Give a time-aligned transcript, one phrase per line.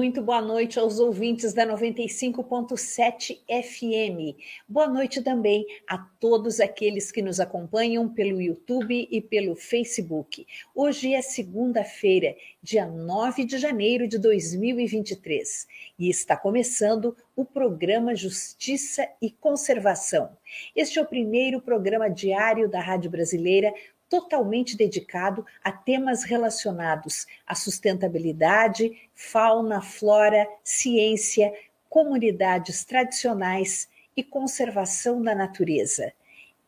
[0.00, 4.34] Muito boa noite aos ouvintes da 95.7 FM.
[4.66, 10.46] Boa noite também a todos aqueles que nos acompanham pelo YouTube e pelo Facebook.
[10.74, 15.68] Hoje é segunda-feira, dia 9 de janeiro de 2023,
[15.98, 20.30] e está começando o programa Justiça e Conservação.
[20.74, 23.70] Este é o primeiro programa diário da Rádio Brasileira
[24.10, 31.50] totalmente dedicado a temas relacionados à sustentabilidade, fauna, flora, ciência,
[31.88, 36.12] comunidades tradicionais e conservação da natureza.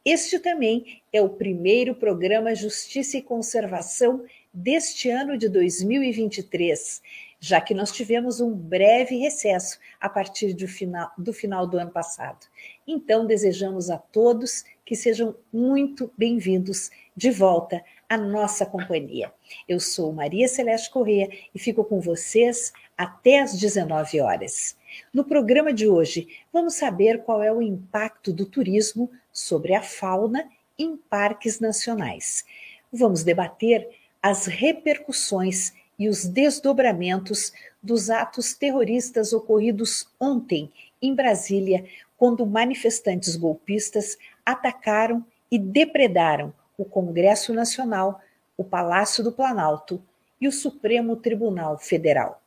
[0.04, 7.02] Este também é o primeiro programa Justiça e Conservação deste ano de 2023,
[7.38, 11.90] já que nós tivemos um breve recesso a partir do final do, final do ano
[11.90, 12.46] passado.
[12.86, 19.32] Então, desejamos a todos que sejam muito bem-vindos de volta à nossa companhia.
[19.68, 24.76] Eu sou Maria Celeste Corrêa e fico com vocês até às 19 horas.
[25.14, 30.44] No programa de hoje, vamos saber qual é o impacto do turismo sobre a fauna
[30.76, 32.44] em parques nacionais.
[32.92, 33.88] Vamos debater
[34.20, 40.68] as repercussões e os desdobramentos dos atos terroristas ocorridos ontem
[41.00, 41.84] em Brasília,
[42.22, 44.16] quando manifestantes golpistas
[44.46, 48.20] atacaram e depredaram o Congresso Nacional,
[48.56, 50.00] o Palácio do Planalto
[50.40, 52.40] e o Supremo Tribunal Federal.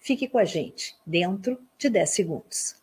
[0.00, 2.76] Fique com a gente, dentro de 10 segundos.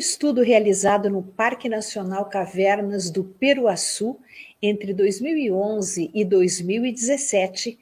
[0.00, 4.18] Estudo realizado no Parque Nacional Cavernas do Peruaçu
[4.62, 7.78] entre 2011 e 2017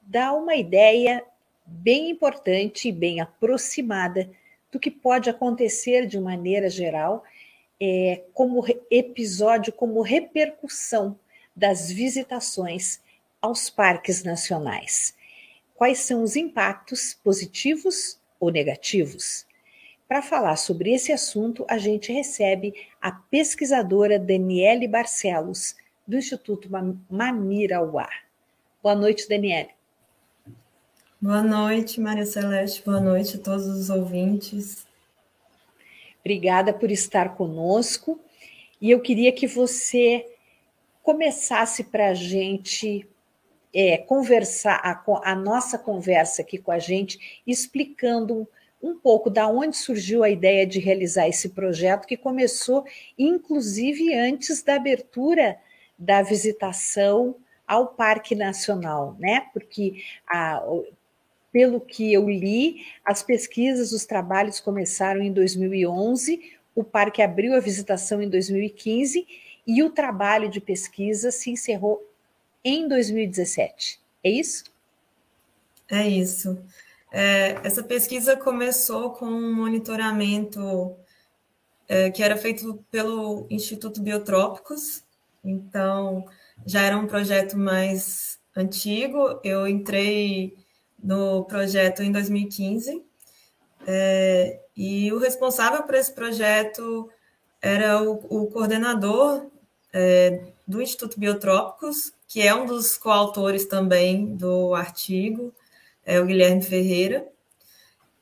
[0.00, 1.24] dá uma ideia
[1.66, 4.30] bem importante e bem aproximada
[4.70, 7.24] do que pode acontecer de maneira geral
[7.80, 11.18] é, como episódio, como repercussão
[11.54, 13.00] das visitações
[13.42, 15.16] aos parques nacionais.
[15.74, 19.44] Quais são os impactos positivos ou negativos?
[20.08, 25.74] Para falar sobre esse assunto, a gente recebe a pesquisadora Daniele Barcelos,
[26.06, 26.68] do Instituto
[27.10, 28.08] Mamirauá.
[28.80, 29.70] Boa noite, Daniele.
[31.20, 32.84] Boa noite, Maria Celeste.
[32.84, 34.86] Boa noite a todos os ouvintes.
[36.20, 38.20] Obrigada por estar conosco.
[38.80, 40.24] E eu queria que você
[41.02, 43.08] começasse para a gente
[43.74, 48.46] é, conversar, a, a, nossa conversa aqui com a gente, explicando
[48.82, 52.84] um, pouco da onde surgiu a ideia de realizar esse projeto, que começou,
[53.18, 55.58] inclusive, antes da abertura
[55.98, 57.36] da visitação
[57.66, 59.46] ao Parque Nacional, né?
[59.52, 60.62] Porque a,
[61.52, 67.60] pelo que eu li, as pesquisas, os trabalhos começaram em 2011, o parque abriu a
[67.60, 69.26] visitação em 2015
[69.66, 72.06] e o trabalho de pesquisa se encerrou
[72.62, 73.98] em 2017.
[74.22, 74.64] É isso?
[75.90, 76.58] É isso.
[77.18, 80.94] É, essa pesquisa começou com um monitoramento
[81.88, 85.02] é, que era feito pelo Instituto Biotrópicos,
[85.42, 86.26] então,
[86.66, 89.40] já era um projeto mais antigo.
[89.42, 90.58] Eu entrei
[91.02, 93.02] no projeto em 2015
[93.86, 97.10] é, e o responsável por esse projeto
[97.62, 99.46] era o, o coordenador
[99.90, 105.54] é, do Instituto Biotrópicos, que é um dos coautores também do artigo,
[106.06, 107.26] é o Guilherme Ferreira.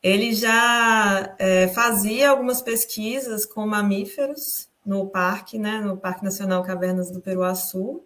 [0.02, 7.10] Ele já é, fazia algumas pesquisas com mamíferos no parque, né, no Parque Nacional Cavernas
[7.10, 8.02] do Peruaçu.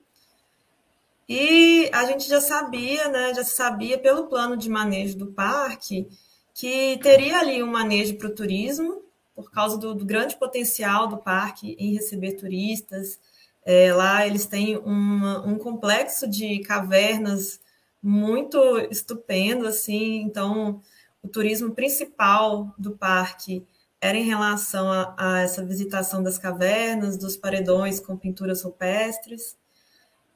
[1.28, 6.08] E a gente já sabia, né, já sabia pelo plano de manejo do parque
[6.54, 9.02] que teria ali um manejo para o turismo,
[9.34, 13.20] por causa do, do, grande potencial do parque em receber turistas.
[13.64, 17.60] É, lá eles têm uma, um complexo de cavernas
[18.02, 20.80] muito estupendo, assim, então
[21.22, 23.66] o turismo principal do parque
[24.00, 29.56] era em relação a, a, essa visitação das cavernas, dos paredões com pinturas rupestres.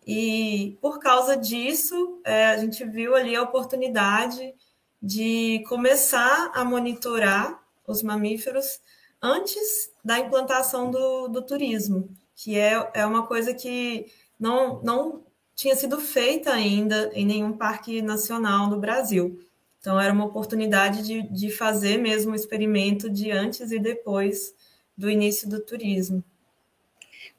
[0.05, 4.53] E por causa disso, é, a gente viu ali a oportunidade
[5.01, 8.81] de começar a monitorar os mamíferos
[9.21, 14.07] antes da implantação do, do turismo, que é, é uma coisa que
[14.39, 15.25] não, não
[15.55, 19.39] tinha sido feita ainda em nenhum parque nacional no Brasil.
[19.81, 24.55] Então, era uma oportunidade de, de fazer mesmo o um experimento de antes e depois
[24.97, 26.23] do início do turismo.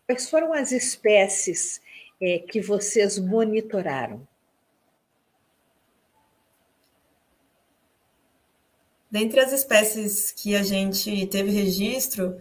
[0.06, 1.82] Quais foram as espécies
[2.22, 4.28] é, que vocês monitoraram?
[9.10, 12.36] Dentre as espécies que a gente teve registro,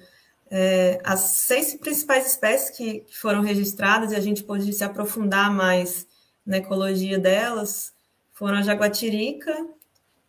[0.54, 5.50] é, as seis principais espécies que, que, foram registradas e a gente pôde se aprofundar
[5.50, 6.06] mais
[6.44, 7.90] na ecologia delas
[8.32, 9.66] foram a jaguatirica,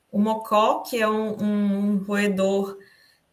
[0.09, 2.77] o mocó, que é um, um, um roedor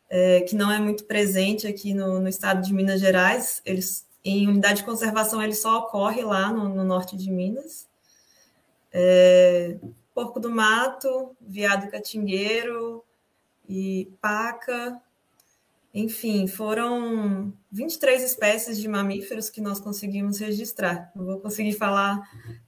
[0.08, 3.62] é, que não é muito presente aqui no, no, estado de Minas Gerais.
[3.64, 7.86] Eles, em unidade de conservação, ele só ocorre lá no, no norte de Minas.
[8.92, 9.76] É,
[10.12, 13.04] porco do mato, viado catingueiro
[13.68, 15.00] e paca.
[15.92, 21.10] Enfim, foram 23 espécies de mamíferos que nós conseguimos registrar.
[21.16, 22.20] Não vou conseguir falar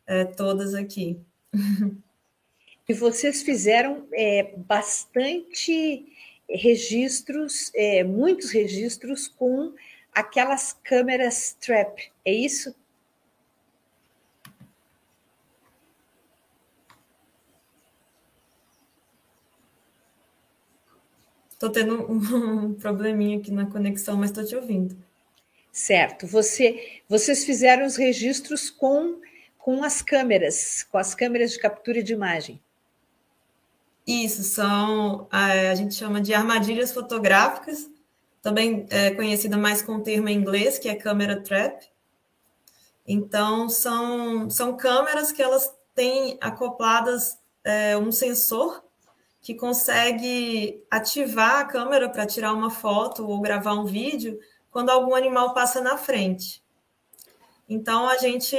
[0.06, 1.19] é, todas aqui.
[2.88, 6.05] E vocês fizeram é, bastante
[6.50, 9.72] registros, é, muitos registros com
[10.12, 12.74] aquelas câmeras trap, é isso?
[21.62, 24.96] Estou tendo um probleminha aqui na conexão, mas estou te ouvindo.
[25.70, 26.26] Certo.
[26.26, 29.20] Você, vocês fizeram os registros com,
[29.56, 32.60] com as câmeras, com as câmeras de captura de imagem.
[34.04, 37.88] Isso, são, a, gente chama de armadilhas fotográficas,
[38.42, 41.88] também é conhecida mais com o termo em inglês, que é camera trap.
[43.06, 48.82] Então, são, são câmeras que elas têm acopladas é, um sensor
[49.43, 54.39] que consegue ativar a câmera para tirar uma foto ou gravar um vídeo
[54.70, 56.63] quando algum animal passa na frente.
[57.69, 58.56] Então a gente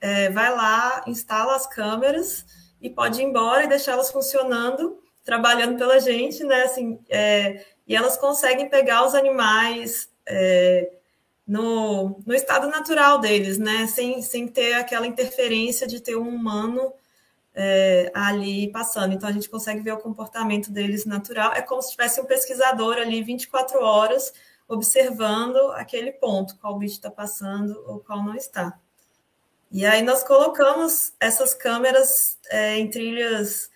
[0.00, 2.44] é, vai lá, instala as câmeras
[2.82, 6.64] e pode ir embora e deixá-las funcionando, trabalhando pela gente, né?
[6.64, 10.90] Assim, é, e elas conseguem pegar os animais é,
[11.46, 13.86] no, no estado natural deles, né?
[13.86, 16.92] Sem, sem ter aquela interferência de ter um humano
[17.54, 19.14] é, ali passando.
[19.14, 21.52] Então, a gente consegue ver o comportamento deles natural.
[21.52, 24.32] É como se tivesse um pesquisador ali 24 horas
[24.66, 28.78] observando aquele ponto, qual bicho está passando ou qual não está.
[29.70, 33.70] E aí nós colocamos essas câmeras é, em trilhas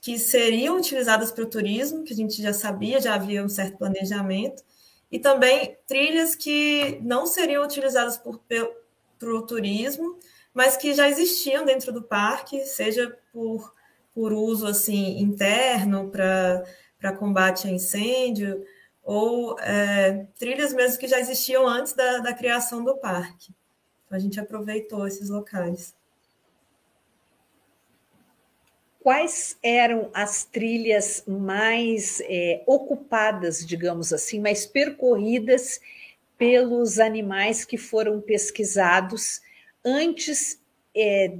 [0.00, 3.76] que seriam utilizadas para o turismo, que a gente já sabia, já havia um certo
[3.76, 4.62] planejamento,
[5.10, 10.18] e também trilhas que não seriam utilizadas para o turismo,
[10.58, 13.72] mas que já existiam dentro do parque, seja por,
[14.12, 18.66] por uso assim interno para combate a incêndio,
[19.00, 23.54] ou é, trilhas mesmo que já existiam antes da, da criação do parque.
[24.04, 25.94] Então, a gente aproveitou esses locais.
[28.98, 35.80] Quais eram as trilhas mais é, ocupadas, digamos assim, mais percorridas
[36.36, 39.40] pelos animais que foram pesquisados
[39.84, 40.60] antes
[40.94, 41.36] é,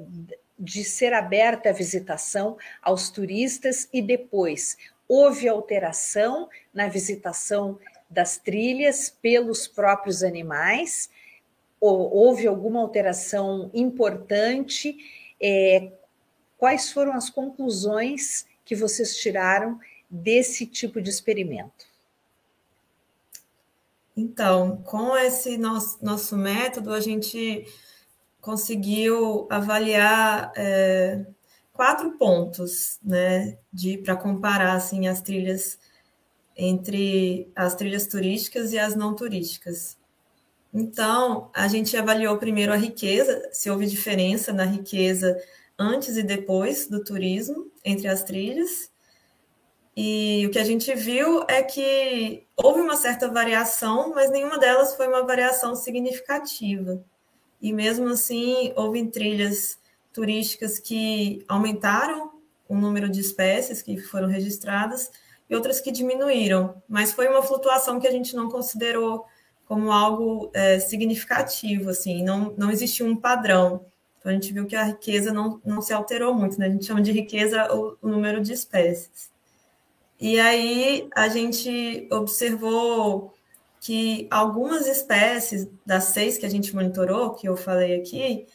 [0.59, 4.76] de ser aberta a visitação aos turistas e depois
[5.09, 7.78] houve alteração na visitação
[8.11, 11.11] das trilhas pelos próprios animais?
[11.80, 14.97] Ou, houve alguma alteração importante?
[15.40, 15.92] É,
[16.57, 19.78] quais foram as conclusões que vocês tiraram
[20.11, 21.87] desse tipo de experimento?
[24.16, 27.64] Então, com esse nosso, nosso método, a gente
[28.49, 31.23] conseguiu avaliar é,
[31.71, 35.78] quatro pontos, né, de para comparar assim as trilhas
[36.57, 39.99] entre as trilhas turísticas e as não turísticas.
[40.73, 45.38] Então, a gente avaliou primeiro a riqueza, se houve diferença na riqueza
[45.78, 48.90] antes e depois do turismo entre as trilhas.
[49.95, 54.97] E o que a gente viu é que houve uma certa variação, mas nenhuma delas
[54.97, 57.05] foi uma variação significativa.
[57.61, 59.79] E mesmo assim, houve trilhas
[60.12, 62.33] turísticas que aumentaram
[62.69, 65.11] o número de espécies que foram registradas
[65.49, 69.25] e outras que diminuíram, mas foi uma flutuação que a gente não considerou
[69.65, 73.85] como algo é, significativo, assim, não, não existiu um padrão.
[74.19, 76.67] Então a gente viu que a riqueza não, não se alterou muito, né?
[76.67, 79.31] A gente chama de riqueza o, o número de espécies.
[80.21, 83.33] E aí a gente observou
[83.80, 88.47] que algumas espécies das seis que a gente monitorou, que eu falei aqui,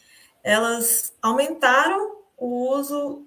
[0.42, 3.26] elas aumentaram o uso,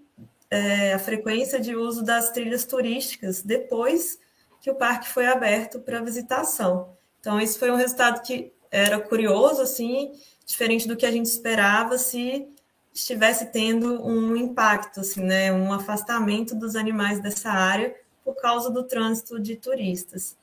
[0.50, 4.20] é, a frequência de uso das trilhas turísticas depois
[4.62, 6.96] que o parque foi aberto para visitação.
[7.20, 10.12] Então, isso foi um resultado que era curioso, assim,
[10.46, 12.48] diferente do que a gente esperava se
[12.94, 18.84] estivesse tendo um impacto, assim, né, um afastamento dos animais dessa área por causa do
[18.84, 20.36] trânsito de turistas.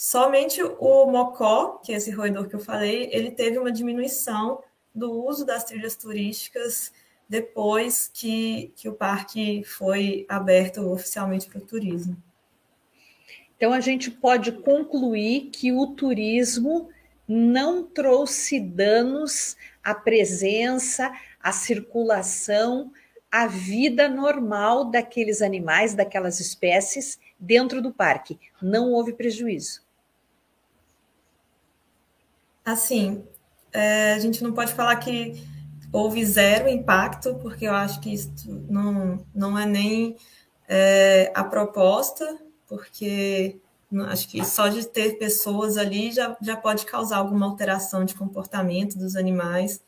[0.00, 4.62] Somente o mocó, que é esse roedor que eu falei, ele teve uma diminuição
[4.94, 6.92] do uso das trilhas turísticas
[7.28, 12.16] depois que, que o parque foi aberto oficialmente para o turismo.
[13.56, 16.90] Então a gente pode concluir que o turismo
[17.26, 21.12] não trouxe danos à presença,
[21.42, 22.92] à circulação,
[23.28, 28.38] à vida normal daqueles animais, daquelas espécies dentro do parque.
[28.62, 29.87] Não houve prejuízo.
[32.68, 33.24] Assim,
[33.72, 35.42] é, a gente não pode falar que
[35.90, 38.30] houve zero impacto, porque eu acho que isso
[38.68, 40.16] não, não é nem
[40.68, 43.58] é, a proposta, porque
[44.06, 48.98] acho que só de ter pessoas ali já, já pode causar alguma alteração de comportamento
[48.98, 49.82] dos animais.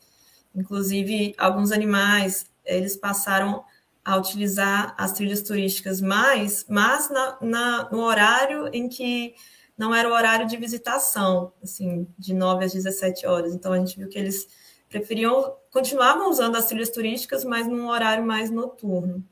[0.55, 3.63] Inclusive, alguns animais, eles passaram
[4.03, 9.35] a utilizar as trilhas turísticas mais, mas na, na, no horário em que
[9.81, 13.55] não era o horário de visitação, assim, de 9 às 17 horas.
[13.55, 14.47] Então, a gente viu que eles
[14.87, 19.25] preferiam, continuavam usando as trilhas turísticas, mas num horário mais noturno.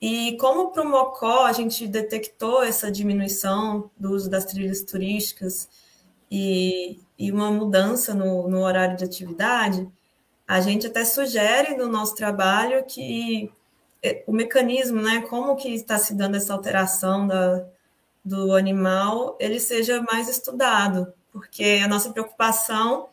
[0.00, 5.68] E como para o Mocó a gente detectou essa diminuição do uso das trilhas turísticas
[6.30, 9.86] e, e uma mudança no, no horário de atividade,
[10.48, 13.52] a gente até sugere no nosso trabalho que
[14.02, 17.66] é, o mecanismo, né, como que está se dando essa alteração da,
[18.24, 23.08] do animal, ele seja mais estudado, porque a nossa preocupação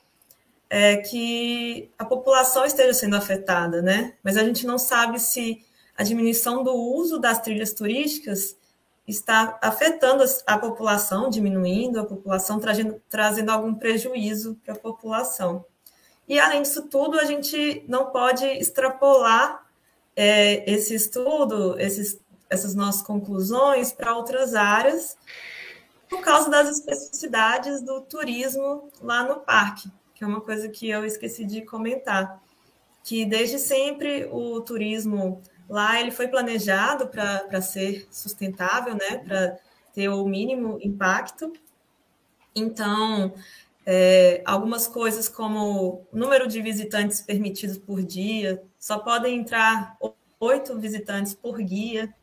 [0.70, 4.16] é que a população esteja sendo afetada, né?
[4.24, 5.66] Mas a gente não sabe se
[5.98, 8.56] a diminuição do uso das trilhas turísticas
[9.06, 15.66] está afetando a população, diminuindo a população, trazendo, trazendo algum prejuízo para a população.
[16.28, 19.68] E, além disso tudo, a gente não pode extrapolar
[20.16, 22.21] é, esse estudo, esses,
[22.52, 25.18] essas nossas conclusões para outras áreas,
[26.08, 31.04] por causa das especificidades do turismo lá no parque, que é uma coisa que eu
[31.04, 32.40] esqueci de comentar,
[33.04, 35.42] que desde sempre o turismo
[35.72, 39.58] Lá ele foi planejado para ser sustentável, né, para
[39.94, 41.54] ter o mínimo impacto.
[42.54, 43.34] Então,
[43.86, 49.96] é, algumas coisas como o número de visitantes permitidos por dia, só podem entrar
[50.42, 52.14] oito visitantes por guia,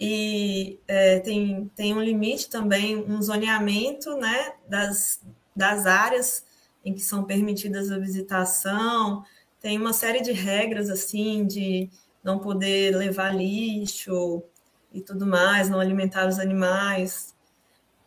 [0.00, 5.20] e é, tem, tem um limite também, um zoneamento né, das,
[5.54, 6.42] das áreas
[6.82, 9.22] em que são permitidas a visitação,
[9.60, 11.90] tem uma série de regras assim de
[12.24, 14.42] não poder levar lixo
[14.90, 17.34] e tudo mais, não alimentar os animais.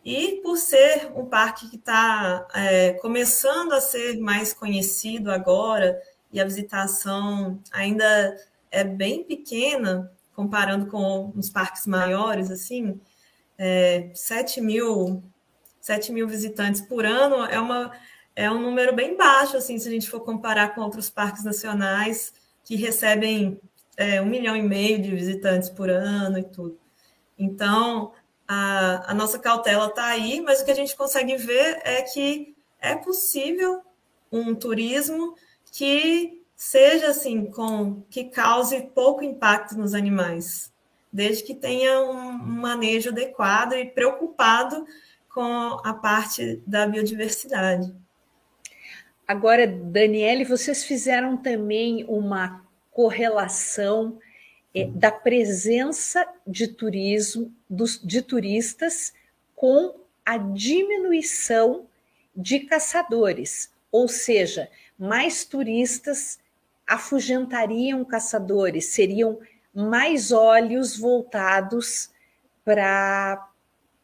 [0.04, 6.40] E por ser um parque que está é, começando a ser mais conhecido agora, e
[6.40, 8.36] a visitação ainda
[8.68, 13.00] é bem pequena, comparando com os parques maiores, assim,
[13.56, 15.22] é, 7 mil,
[15.80, 17.92] 7 mil visitantes por ano é, uma,
[18.34, 22.32] é um número bem baixo, assim, se a gente for comparar com outros parques nacionais
[22.64, 23.60] que recebem
[23.96, 26.78] é, um milhão e meio de visitantes por ano e tudo.
[27.38, 28.12] Então,
[28.46, 32.54] a, a nossa cautela está aí, mas o que a gente consegue ver é que
[32.80, 33.82] é possível
[34.30, 35.34] um turismo
[35.72, 40.72] que seja assim, com que cause pouco impacto nos animais,
[41.12, 44.86] desde que tenha um manejo adequado e preocupado
[45.28, 45.42] com
[45.84, 47.94] a parte da biodiversidade.
[49.28, 54.18] Agora, Daniele, vocês fizeram também uma correlação
[54.74, 59.12] é, da presença de turismo dos, de turistas
[59.54, 59.94] com
[60.24, 61.86] a diminuição
[62.34, 66.38] de caçadores, ou seja, mais turistas
[66.86, 69.38] afugentariam caçadores, seriam
[69.74, 72.10] mais olhos voltados
[72.64, 73.48] para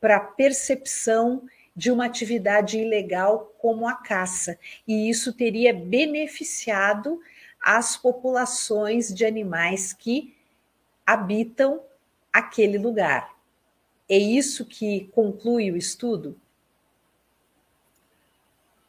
[0.02, 1.42] a percepção
[1.76, 7.20] de uma atividade ilegal como a caça, e isso teria beneficiado
[7.62, 10.34] as populações de animais que
[11.06, 11.80] habitam
[12.32, 13.34] aquele lugar.
[14.08, 16.36] É isso que conclui o estudo?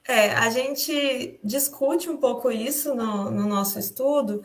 [0.08, 4.44] É, a gente discute um pouco isso no, no nosso estudo,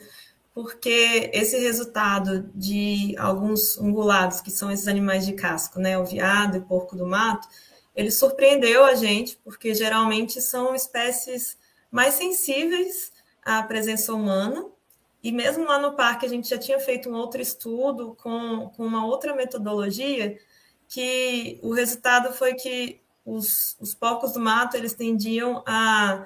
[0.52, 6.56] porque esse resultado de alguns ungulados, que são esses animais de casco, né, o veado
[6.58, 7.48] e porco do mato,
[7.94, 11.56] ele surpreendeu a gente, porque geralmente são espécies
[11.90, 13.10] mais sensíveis
[13.42, 14.66] a presença humana.
[15.22, 18.84] E mesmo lá no parque, a gente já tinha feito um outro estudo com, com
[18.84, 20.38] uma outra metodologia,
[20.88, 26.24] que o resultado foi que os, os porcos do mato eles tendiam a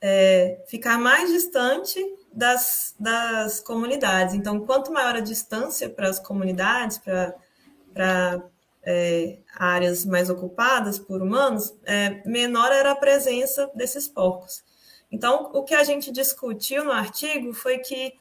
[0.00, 1.98] é, ficar mais distante
[2.32, 4.34] das, das comunidades.
[4.34, 8.42] Então, quanto maior a distância para as comunidades, para
[8.84, 14.62] é, áreas mais ocupadas por humanos, é, menor era a presença desses porcos.
[15.10, 18.14] Então, o que a gente discutiu no artigo foi que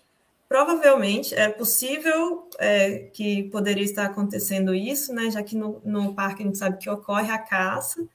[0.48, 5.30] provavelmente é possível é, que poderia estar acontecendo isso, né?
[5.30, 8.08] Já que no, no parque a gente sabe que ocorre a caça.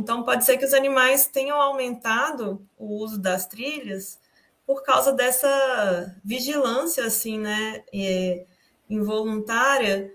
[0.00, 4.18] Então, pode ser que os animais tenham aumentado o uso das trilhas
[4.66, 7.84] por causa dessa vigilância, assim, né?
[8.88, 10.10] Involuntária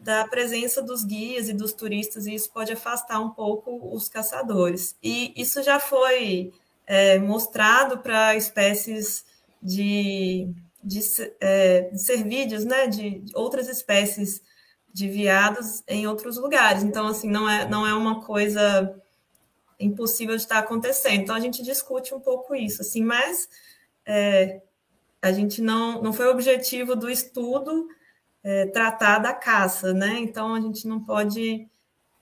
[0.00, 4.96] da presença dos guias e dos turistas, e isso pode afastar um pouco os caçadores.
[5.02, 6.52] E isso já foi
[6.86, 9.24] é, mostrado para espécies
[9.62, 10.48] de,
[10.82, 11.00] de,
[11.40, 14.42] é, de cervídeos, né, de, de, outras espécies
[14.94, 16.82] de veados em outros lugares.
[16.82, 18.94] Então, assim, não é, não é uma coisa
[19.78, 21.20] impossível de estar acontecendo.
[21.20, 23.48] Então, a gente discute um pouco isso, assim, mas
[24.06, 24.62] é,
[25.20, 27.88] a gente não, não foi o objetivo do estudo
[28.44, 30.18] é, tratar da caça, né?
[30.20, 31.66] Então a gente não pode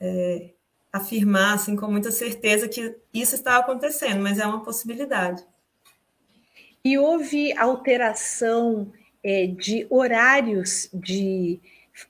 [0.01, 0.51] é,
[0.93, 5.45] afirmar assim com muita certeza que isso está acontecendo, mas é uma possibilidade.
[6.85, 11.61] E houve alteração é, de horários de,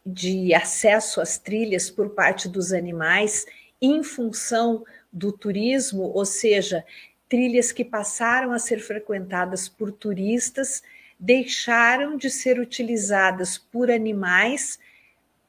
[0.05, 3.47] de acesso às trilhas por parte dos animais
[3.81, 6.85] em função do turismo, ou seja,
[7.29, 10.83] trilhas que passaram a ser frequentadas por turistas
[11.19, 14.79] deixaram de ser utilizadas por animais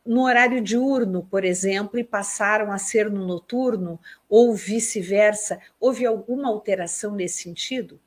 [0.05, 5.59] no horário diurno, por exemplo, e passaram a ser no noturno, ou vice-versa?
[5.79, 7.99] Houve alguma alteração nesse sentido?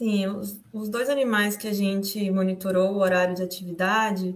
[0.00, 4.34] Sim, os, os, dois animais que a gente monitorou o horário de atividade,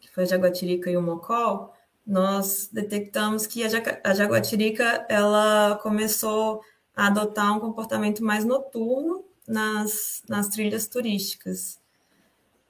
[0.00, 1.70] que foi a jaguatirica e o mocó,
[2.06, 3.68] nós detectamos que a,
[4.02, 6.62] a jaguatirica ela começou
[6.96, 11.78] a adotar um comportamento mais noturno nas, nas trilhas turísticas.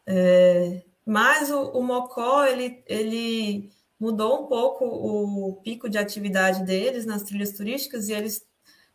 [0.05, 7.07] É, mas o, o, Mocó, ele, ele mudou um pouco o pico de atividade deles
[7.07, 8.45] nas trilhas turísticas e eles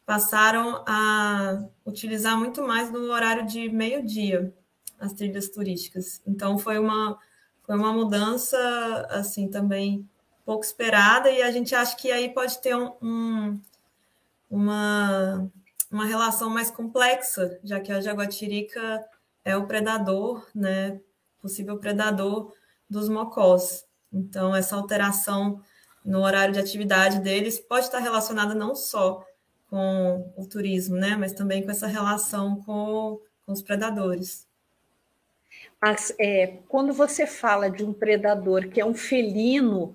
[0.08, 4.54] passaram a utilizar muito mais no horário de meio-dia
[4.98, 6.22] as trilhas turísticas.
[6.26, 7.20] Então foi uma
[7.66, 8.58] foi uma mudança
[9.10, 10.10] assim também
[10.46, 13.62] pouco esperada e a gente acha que aí pode ter um, um
[14.50, 15.52] uma
[15.92, 19.06] uma relação mais complexa, já que a jaguatirica
[19.44, 21.00] é o predador, né,
[21.42, 22.54] possível predador
[22.90, 23.86] dos mocós.
[24.12, 25.62] Então, essa alteração
[26.04, 29.27] no horário de atividade deles pode estar relacionada não só
[29.70, 34.48] com o turismo, né, mas também com essa relação com, com os predadores.
[35.82, 39.94] Mas é, quando você fala de um predador que é um felino,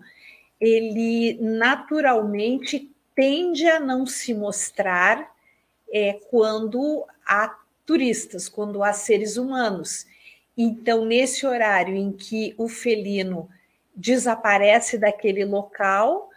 [0.60, 5.32] ele naturalmente tende a não se mostrar
[5.92, 7.54] é quando há
[7.84, 10.06] turistas, quando há seres humanos.
[10.56, 13.48] Então, nesse horário em que o felino
[13.94, 16.30] desaparece daquele local,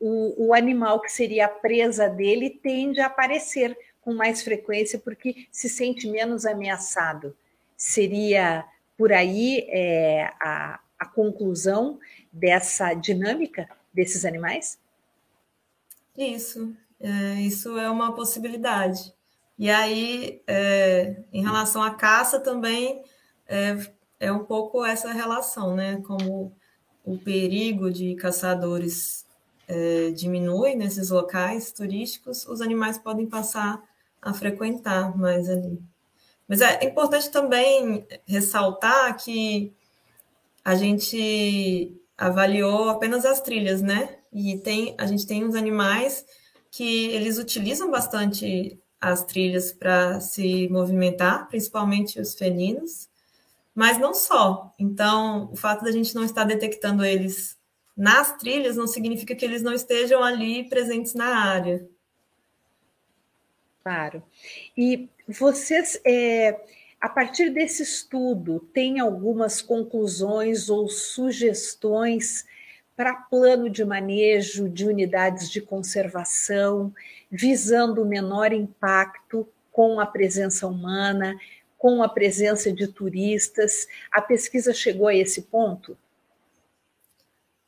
[0.00, 5.46] o, o, animal que seria a presa dele tende a aparecer com mais frequência porque
[5.50, 7.36] se sente menos ameaçado.
[7.76, 8.64] Seria
[8.96, 11.98] por aí é, a, a conclusão
[12.32, 14.78] dessa dinâmica desses animais?
[16.16, 19.14] Isso, é, isso é uma possibilidade.
[19.58, 23.02] E aí, é, em relação à caça também
[23.46, 23.76] é,
[24.20, 26.00] é um pouco essa relação, né?
[26.06, 26.56] Como
[27.04, 29.26] o perigo de caçadores
[29.68, 33.82] é, diminui nesses locais turísticos, os animais podem passar
[34.20, 35.78] a frequentar mais ali.
[36.48, 39.72] Mas é importante também ressaltar que
[40.64, 44.16] a gente avaliou apenas as trilhas, né?
[44.32, 46.24] E tem, a gente tem uns animais
[46.70, 53.08] que eles utilizam bastante as trilhas para se movimentar, principalmente os felinos,
[53.74, 54.74] mas não só.
[54.78, 57.57] Então, o fato da gente não estar detectando eles
[57.98, 61.84] nas trilhas não significa que eles não estejam ali presentes na área.
[63.82, 64.22] Claro.
[64.76, 66.60] E vocês, é,
[67.00, 72.46] a partir desse estudo, têm algumas conclusões ou sugestões
[72.94, 76.94] para plano de manejo de unidades de conservação,
[77.28, 81.36] visando o menor impacto com a presença humana,
[81.76, 83.88] com a presença de turistas.
[84.12, 85.98] A pesquisa chegou a esse ponto?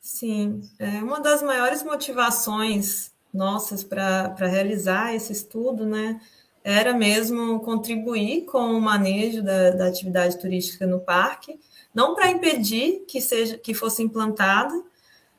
[0.01, 6.19] Sim, é uma das maiores motivações nossas para realizar esse estudo, né,
[6.63, 11.59] era mesmo contribuir com o manejo da, da atividade turística no parque,
[11.93, 14.73] não para impedir que seja que fosse implantada,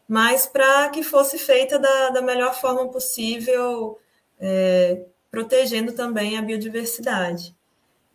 [0.08, 3.98] mas para que fosse feita da, da melhor forma possível,
[4.40, 7.56] é, protegendo também a biodiversidade.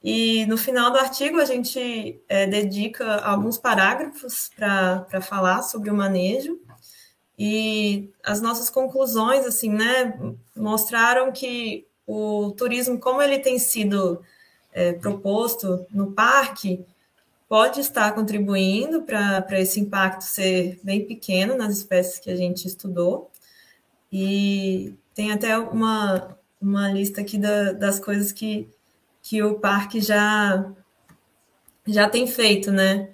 [0.04, 5.96] E no final do artigo a gente é, dedica alguns parágrafos para falar sobre o
[5.96, 6.60] manejo
[7.38, 10.18] e as nossas conclusões assim, né,
[10.56, 14.22] mostraram que o turismo, como ele tem sido
[14.72, 16.86] é, proposto no parque
[17.48, 23.32] pode estar contribuindo para esse impacto ser bem pequeno nas espécies que a gente estudou.
[24.12, 28.70] E tem até uma, uma lista aqui da, das coisas que,
[29.28, 30.72] que o parque já,
[31.86, 33.10] já tem feito, né?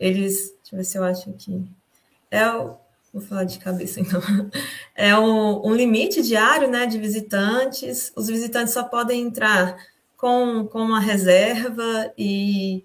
[0.00, 0.54] Eles.
[0.62, 1.62] Deixa eu ver se eu acho aqui.
[2.30, 2.76] É o.
[3.12, 4.20] Vou falar de cabeça então.
[4.94, 8.12] É um, um limite diário né, de visitantes.
[8.16, 9.76] Os visitantes só podem entrar
[10.16, 12.84] com, com uma reserva e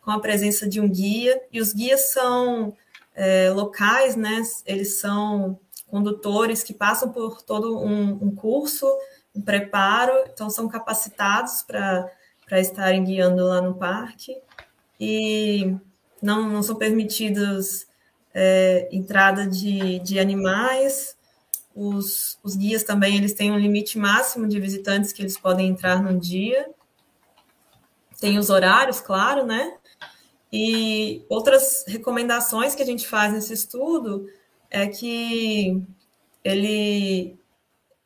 [0.00, 1.40] com a presença de um guia.
[1.52, 2.74] E os guias são
[3.14, 4.42] é, locais, né?
[4.66, 8.86] Eles são condutores que passam por todo um, um curso,
[9.34, 14.36] um preparo, então são capacitados para estarem guiando lá no parque.
[14.98, 15.74] E
[16.20, 17.86] não, não são permitidos
[18.34, 21.16] é, entrada de, de animais.
[21.74, 26.02] Os, os guias também eles têm um limite máximo de visitantes que eles podem entrar
[26.02, 26.68] num dia.
[28.20, 29.78] Tem os horários, claro, né?
[30.52, 34.28] E outras recomendações que a gente faz nesse estudo
[34.68, 35.80] é que
[36.44, 37.38] ele,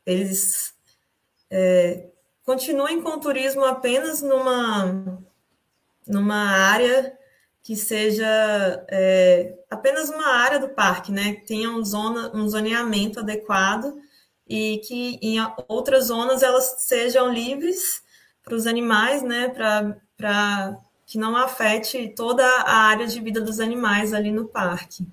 [0.05, 0.74] eles
[1.51, 2.09] é,
[2.45, 5.23] continuem com o turismo apenas numa,
[6.07, 7.17] numa área
[7.63, 8.27] que seja
[8.89, 11.35] é, apenas uma área do parque, né?
[11.35, 13.97] Que tenha um, zona, um zoneamento adequado
[14.47, 18.03] e que em outras zonas elas sejam livres
[18.43, 19.49] para os animais, né?
[19.49, 25.07] Para que não afete toda a área de vida dos animais ali no parque.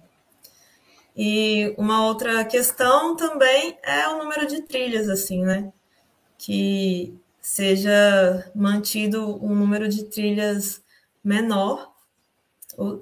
[1.15, 5.72] E uma outra questão também é o número de trilhas, assim, né?
[6.43, 10.82] Que seja mantido um número de trilhas
[11.23, 11.91] menor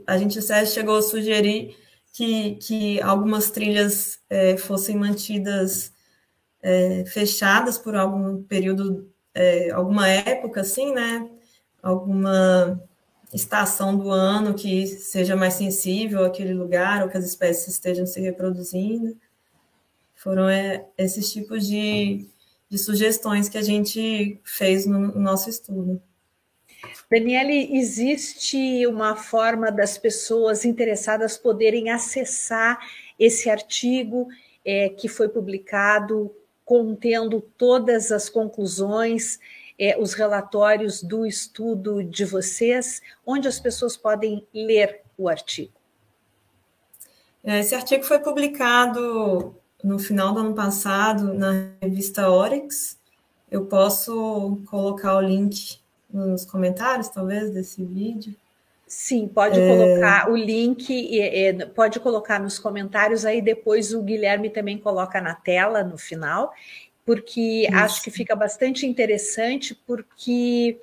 [0.07, 1.75] a gente chegou a sugerir
[2.13, 5.93] que, que algumas trilhas é, fossem mantidas
[6.61, 11.29] é, fechadas por algum período, é, alguma época, assim, né?
[11.81, 12.81] Alguma
[13.33, 18.19] estação do ano que seja mais sensível àquele lugar, ou que as espécies estejam se
[18.19, 19.15] reproduzindo.
[20.15, 22.27] Foram é, esses tipos de,
[22.69, 26.01] de sugestões que a gente fez no, no nosso estudo.
[27.11, 32.79] Daniele, existe uma forma das pessoas interessadas poderem acessar
[33.17, 34.27] esse artigo
[34.63, 39.39] é, que foi publicado, contendo todas as conclusões,
[39.77, 45.73] é, os relatórios do estudo de vocês, onde as pessoas podem ler o artigo?
[47.43, 52.97] É, esse artigo foi publicado no final do ano passado na revista Oryx.
[53.49, 55.79] Eu posso colocar o link
[56.11, 58.35] nos comentários, talvez, desse vídeo.
[58.87, 59.67] Sim, pode é...
[59.67, 65.35] colocar o link, é, pode colocar nos comentários, aí depois o Guilherme também coloca na
[65.35, 66.51] tela no final,
[67.05, 67.75] porque Isso.
[67.75, 70.79] acho que fica bastante interessante, porque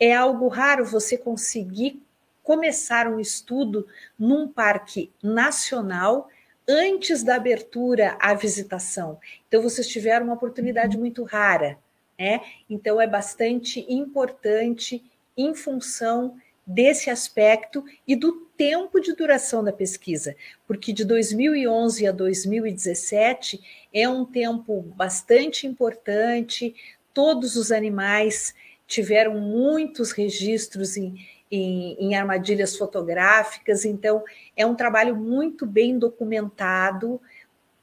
[0.00, 2.02] é algo raro você conseguir
[2.42, 3.86] começar um estudo
[4.18, 6.28] num parque nacional
[6.68, 9.18] antes da abertura à visitação.
[9.46, 11.78] Então, vocês tiveram uma oportunidade muito rara
[12.18, 12.40] né?
[12.68, 15.02] Então é bastante importante
[15.36, 20.34] em função desse aspecto e do tempo de duração da pesquisa,
[20.66, 23.60] porque de 2011 a 2017
[23.92, 26.74] é um tempo bastante importante,
[27.12, 28.54] todos os animais
[28.86, 31.16] tiveram muitos registros em,
[31.54, 34.22] em, em, armadilhas fotográficas, então
[34.56, 37.20] é um trabalho muito bem documentado,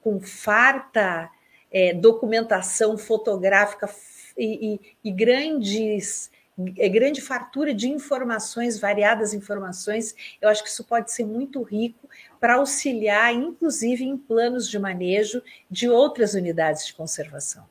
[0.01, 1.29] com farta
[1.71, 3.89] é, documentação fotográfica
[4.37, 6.29] e, e, e grandes
[6.77, 10.15] é grande fartura de informações, variadas informações.
[10.39, 15.41] Eu acho que isso pode ser muito rico para auxiliar, inclusive, em planos de manejo
[15.69, 17.65] de outras unidades de conservação.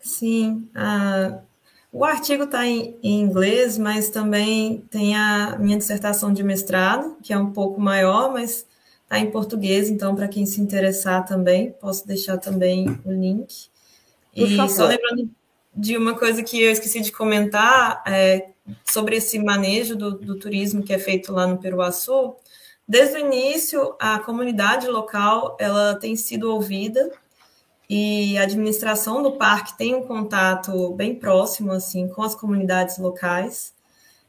[0.00, 1.42] Sim, uh,
[1.92, 7.32] o artigo está em, em, inglês, mas também tem a minha dissertação de mestrado, que
[7.32, 8.66] é um pouco maior, mas
[9.02, 13.70] está em português, então, para quem se interessar também, posso deixar também o link.
[14.36, 15.30] E só lembrando
[15.74, 18.50] de uma coisa que eu esqueci de comentar é,
[18.84, 22.34] sobre esse manejo do, do, turismo que é feito lá no Peruaçu.
[22.86, 27.10] Desde o início, a comunidade local ela tem sido ouvida
[27.88, 33.72] e a administração do parque tem um contato bem próximo assim com as comunidades locais.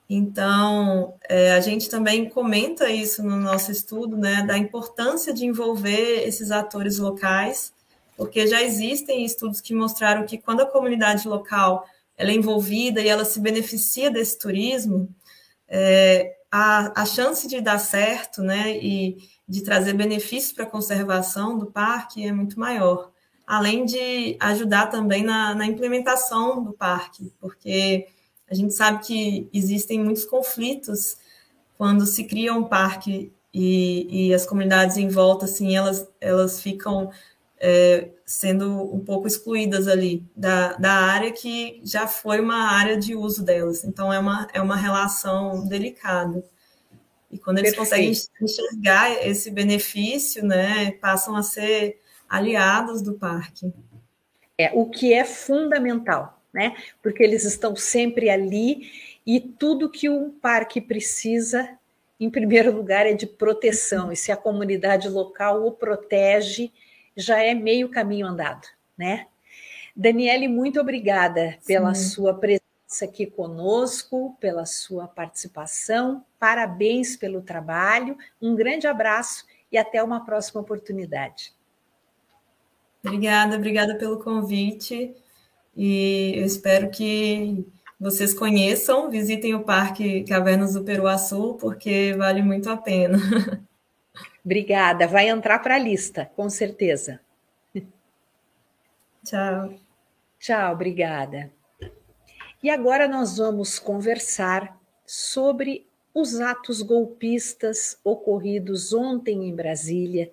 [0.09, 6.27] Então, é, a gente também comenta isso no nosso estudo, né, da importância de envolver
[6.27, 7.73] esses atores locais
[8.19, 13.07] porque já existem estudos que mostraram que quando a comunidade local ela é envolvida e
[13.07, 15.07] ela se beneficia desse turismo,
[15.69, 19.15] é, a, a chance de dar certo né, e
[19.47, 23.09] de trazer benefícios para a conservação do parque é muito maior.
[23.49, 28.07] Além de ajudar também na, na implementação do parque, porque
[28.49, 31.17] A gente sabe que existem muitos conflitos
[31.77, 37.11] quando se cria um parque e, e as comunidades em volta, assim, elas, elas ficam
[37.59, 43.15] é, sendo um pouco excluídas ali da, da área que já foi uma área de
[43.15, 43.83] uso delas.
[43.83, 46.43] Então, é uma, é uma relação delicada.
[47.31, 48.11] E quando eles Perfeito.
[48.11, 53.73] conseguem enxergar esse benefício, né, passam a ser aliados do parque.
[54.57, 56.75] É, o que é fundamental, né?
[57.01, 58.91] Porque eles estão sempre ali
[59.25, 61.77] e tudo que um parque precisa,
[62.19, 64.11] em primeiro lugar, é de proteção.
[64.11, 66.71] E se a comunidade local o protege,
[67.15, 69.27] já é meio caminho andado, né?
[69.95, 72.09] Daniele, muito obrigada pela Sim.
[72.09, 76.25] sua presença aqui conosco, pela sua participação.
[76.39, 78.17] Parabéns pelo trabalho.
[78.41, 81.53] Um grande abraço e até uma próxima oportunidade.
[83.03, 85.15] Obrigada, obrigada pelo convite.
[85.75, 87.65] E eu espero que
[87.99, 93.17] vocês conheçam, visitem o Parque Cavernas do Peruaçu, porque vale muito a pena.
[94.43, 97.19] Obrigada, vai entrar para a lista, com certeza.
[99.23, 99.73] Tchau.
[100.39, 101.51] Tchau, obrigada.
[102.63, 110.31] E agora nós vamos conversar sobre os atos golpistas ocorridos ontem em Brasília,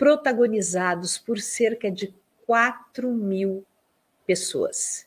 [0.00, 2.14] protagonizados por cerca de
[2.46, 3.66] 4 mil
[4.26, 5.06] pessoas.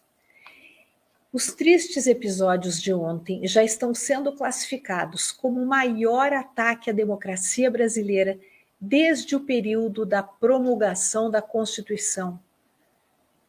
[1.34, 7.72] Os tristes episódios de ontem já estão sendo classificados como o maior ataque à democracia
[7.72, 8.40] brasileira
[8.80, 12.40] desde o período da promulgação da Constituição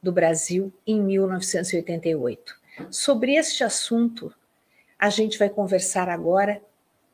[0.03, 2.59] do Brasil em 1988.
[2.91, 4.35] Sobre este assunto,
[4.99, 6.63] a gente vai conversar agora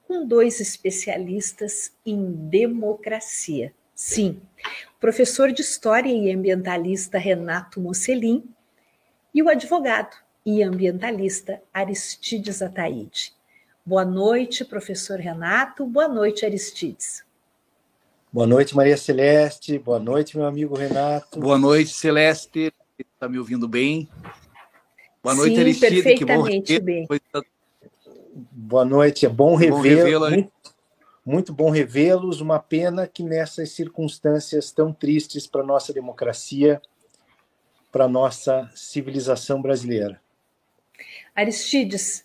[0.06, 3.74] com dois especialistas em democracia.
[4.02, 4.40] Sim,
[4.96, 8.42] o professor de História e ambientalista Renato Mocelin
[9.34, 13.34] e o advogado e ambientalista Aristides Ataíde.
[13.84, 15.84] Boa noite, professor Renato.
[15.84, 17.22] Boa noite, Aristides.
[18.32, 19.78] Boa noite, Maria Celeste.
[19.78, 21.38] Boa noite, meu amigo Renato.
[21.38, 22.72] Boa noite, Celeste.
[22.98, 24.08] Está me ouvindo bem?
[25.22, 26.02] Boa noite, Sim, Aristide.
[26.02, 27.06] Perfeitamente que bom bem.
[28.50, 30.30] Boa noite, é bom revê-los.
[30.30, 30.50] Muito,
[31.24, 32.40] muito bom revê-los.
[32.40, 36.80] Uma pena que nessas circunstâncias tão tristes para nossa democracia,
[37.90, 40.20] para nossa civilização brasileira.
[41.34, 42.24] Aristides,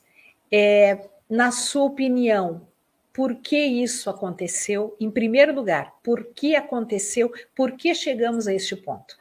[0.51, 2.67] é, na sua opinião,
[3.13, 4.95] por que isso aconteceu?
[4.99, 7.31] Em primeiro lugar, por que aconteceu?
[7.55, 9.17] Por que chegamos a este ponto?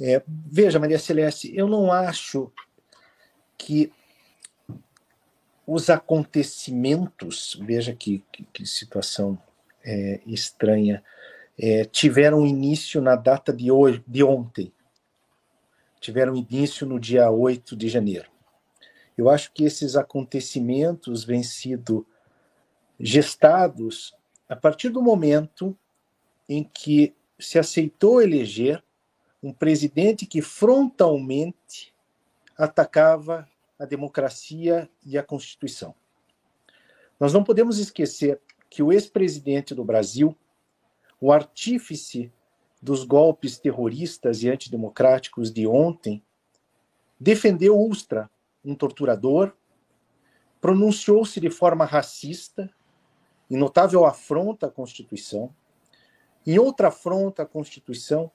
[0.00, 2.50] É, veja, Maria Celeste, eu não acho
[3.58, 3.92] que
[5.72, 9.40] os acontecimentos, veja que, que, que situação
[9.84, 11.00] é, estranha,
[11.56, 14.72] é, tiveram início na data de, hoje, de ontem,
[16.00, 18.28] tiveram início no dia 8 de janeiro.
[19.16, 22.04] Eu acho que esses acontecimentos vêm sido
[22.98, 24.12] gestados
[24.48, 25.78] a partir do momento
[26.48, 28.82] em que se aceitou eleger
[29.40, 31.94] um presidente que frontalmente
[32.58, 33.48] atacava
[33.80, 35.94] a democracia e a Constituição.
[37.18, 38.38] Nós não podemos esquecer
[38.68, 40.36] que o ex-presidente do Brasil,
[41.18, 42.30] o artífice
[42.80, 46.22] dos golpes terroristas e antidemocráticos de ontem,
[47.18, 48.30] defendeu Ustra,
[48.62, 49.54] um torturador,
[50.60, 52.70] pronunciou-se de forma racista,
[53.50, 55.54] em notável afronta à Constituição.
[56.46, 58.30] Em outra afronta à Constituição,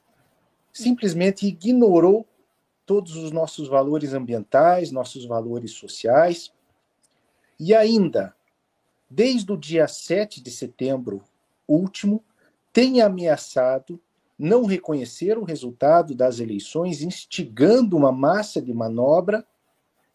[0.72, 2.26] simplesmente ignorou
[2.86, 6.52] todos os nossos valores ambientais, nossos valores sociais.
[7.58, 8.34] E ainda,
[9.10, 11.22] desde o dia 7 de setembro
[11.66, 12.24] último,
[12.72, 14.00] tem ameaçado
[14.38, 19.46] não reconhecer o resultado das eleições, instigando uma massa de manobra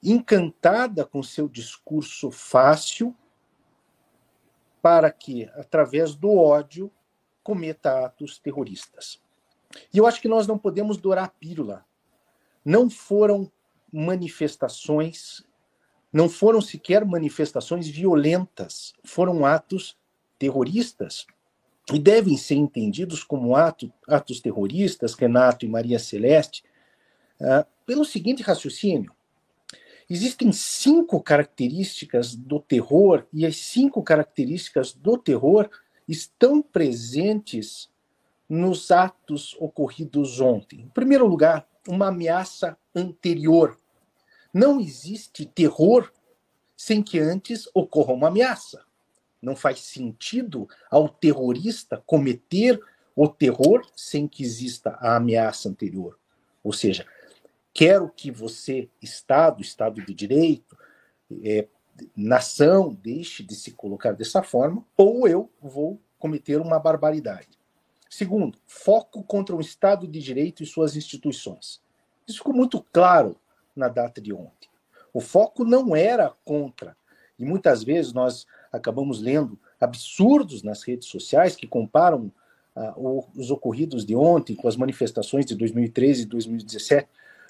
[0.01, 3.15] encantada com seu discurso fácil
[4.81, 6.91] para que, através do ódio,
[7.43, 9.21] cometa atos terroristas.
[9.93, 11.85] E eu acho que nós não podemos dourar a pílula.
[12.63, 13.51] Não foram
[13.91, 15.43] manifestações,
[16.11, 19.97] não foram sequer manifestações violentas, foram atos
[20.37, 21.25] terroristas.
[21.91, 26.63] E devem ser entendidos como ato, atos terroristas, Renato e Maria Celeste,
[27.39, 29.13] uh, pelo seguinte raciocínio.
[30.09, 35.69] Existem cinco características do terror, e as cinco características do terror
[36.07, 37.89] estão presentes
[38.47, 40.81] nos atos ocorridos ontem.
[40.81, 43.77] Em primeiro lugar, uma ameaça anterior.
[44.53, 46.11] Não existe terror
[46.75, 48.83] sem que antes ocorra uma ameaça.
[49.41, 52.79] Não faz sentido ao terrorista cometer
[53.15, 56.17] o terror sem que exista a ameaça anterior.
[56.63, 57.05] Ou seja,
[57.73, 60.77] quero que você, Estado, Estado de Direito,
[61.43, 61.67] é,
[62.15, 67.60] nação, deixe de se colocar dessa forma, ou eu vou cometer uma barbaridade.
[68.11, 71.81] Segundo, foco contra o Estado de Direito e suas instituições.
[72.27, 73.37] Isso ficou muito claro
[73.73, 74.69] na data de ontem.
[75.13, 76.95] O foco não era contra,
[77.39, 82.29] e muitas vezes nós acabamos lendo absurdos nas redes sociais que comparam
[82.75, 82.93] ah,
[83.33, 87.07] os ocorridos de ontem com as manifestações de 2013 e 2017.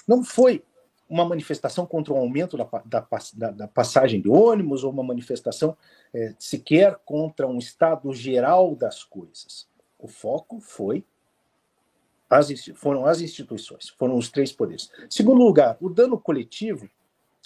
[0.07, 0.63] Não foi
[1.09, 5.75] uma manifestação contra o aumento da, da, da, da passagem de ônibus ou uma manifestação
[6.13, 9.70] é, sequer contra um estado geral das coisas.
[10.01, 11.05] O foco foi
[12.29, 14.89] as, foram as instituições, foram os três poderes.
[15.09, 16.89] Segundo lugar, o dano coletivo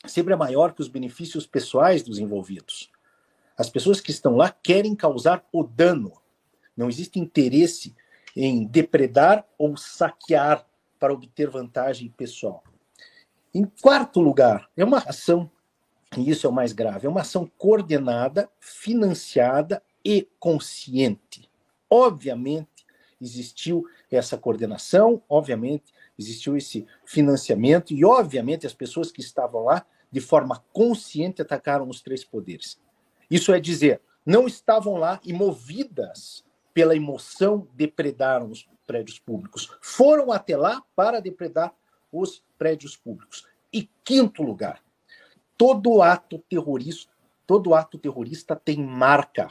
[0.05, 2.89] sempre é maior que os benefícios pessoais dos envolvidos.
[3.57, 6.13] As pessoas que estão lá querem causar o dano.
[6.77, 7.95] Não existe interesse
[8.35, 10.65] em depredar ou saquear
[10.99, 12.63] para obter vantagem pessoal.
[13.53, 15.49] Em quarto lugar, é uma ação,
[16.17, 21.44] e isso é o mais grave, é uma ação coordenada, financiada e consciente.
[21.89, 22.85] Obviamente,
[23.19, 30.19] existiu essa coordenação, obviamente, existiu esse financiamento, e obviamente as pessoas que estavam lá, de
[30.19, 32.79] forma consciente, atacaram os três poderes.
[33.29, 39.71] Isso é dizer, não estavam lá e movidas pela emoção depredaram os prédios públicos.
[39.81, 41.73] Foram até lá para depredar
[42.11, 43.47] os prédios públicos.
[43.71, 44.81] E quinto lugar,
[45.57, 47.11] todo ato terrorista,
[47.47, 49.49] todo ato terrorista tem marca.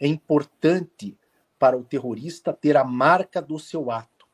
[0.00, 1.16] É importante
[1.62, 4.26] para o terrorista ter a marca do seu ato.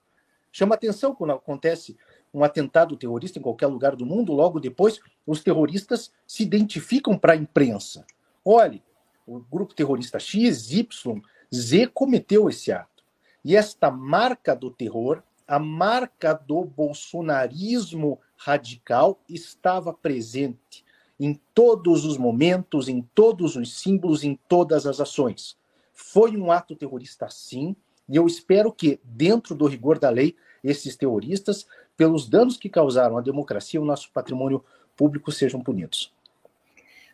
[0.50, 1.94] Chama atenção quando acontece
[2.32, 7.34] um atentado terrorista em qualquer lugar do mundo, logo depois os terroristas se identificam para
[7.34, 8.06] a imprensa.
[8.42, 8.82] Olhe,
[9.26, 11.20] o grupo terrorista X, Y,
[11.54, 13.04] Z cometeu esse ato.
[13.44, 20.82] E esta marca do terror a marca do bolsonarismo radical estava presente
[21.20, 25.57] em todos os momentos, em todos os símbolos, em todas as ações.
[26.00, 27.74] Foi um ato terrorista, sim,
[28.08, 33.18] e eu espero que, dentro do rigor da lei, esses terroristas, pelos danos que causaram
[33.18, 34.64] à democracia e ao nosso patrimônio
[34.96, 36.14] público, sejam punidos.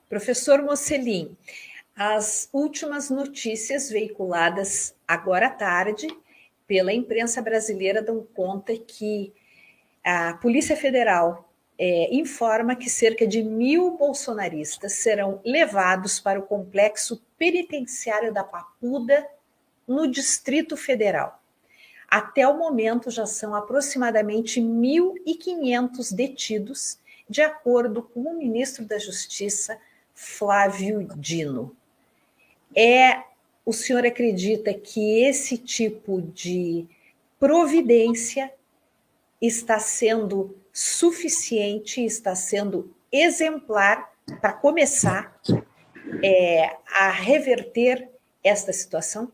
[0.07, 1.35] Professor Mocelin,
[1.97, 6.07] as últimas notícias veiculadas agora à tarde
[6.67, 9.33] pela imprensa brasileira dão conta que
[10.05, 11.44] a Polícia Federal
[11.79, 19.27] é, informa que cerca de mil bolsonaristas serão levados para o complexo penitenciário da Papuda,
[19.87, 21.43] no Distrito Federal.
[22.09, 26.99] Até o momento, já são aproximadamente 1.500 detidos,
[27.29, 29.79] de acordo com o ministro da Justiça,
[30.15, 31.77] Flávio Dino.
[32.75, 33.25] É
[33.67, 36.87] o senhor acredita que esse tipo de
[37.39, 38.53] providência
[39.41, 45.41] está sendo suficiente, está sendo exemplar para começar
[46.23, 48.11] é, a reverter
[48.43, 49.33] esta situação?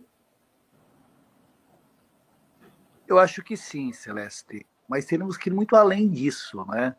[3.09, 6.95] Eu acho que sim, Celeste, mas temos que ir muito além disso, né?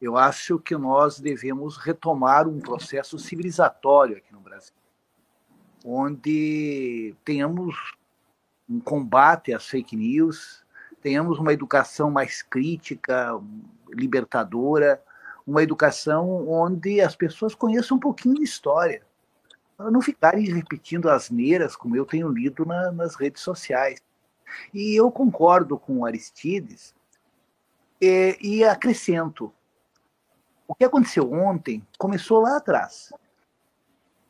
[0.00, 4.74] Eu acho que nós devemos retomar um processo civilizatório aqui no Brasil
[5.88, 7.76] onde tenhamos
[8.68, 10.65] um combate às fake news,
[11.06, 13.40] tenhamos uma educação mais crítica,
[13.90, 15.00] libertadora,
[15.46, 19.06] uma educação onde as pessoas conheçam um pouquinho de história,
[19.76, 24.02] para não ficarem repetindo asneiras como eu tenho lido na, nas redes sociais.
[24.74, 26.92] E eu concordo com Aristides
[28.00, 29.52] e, e acrescento:
[30.66, 33.12] o que aconteceu ontem começou lá atrás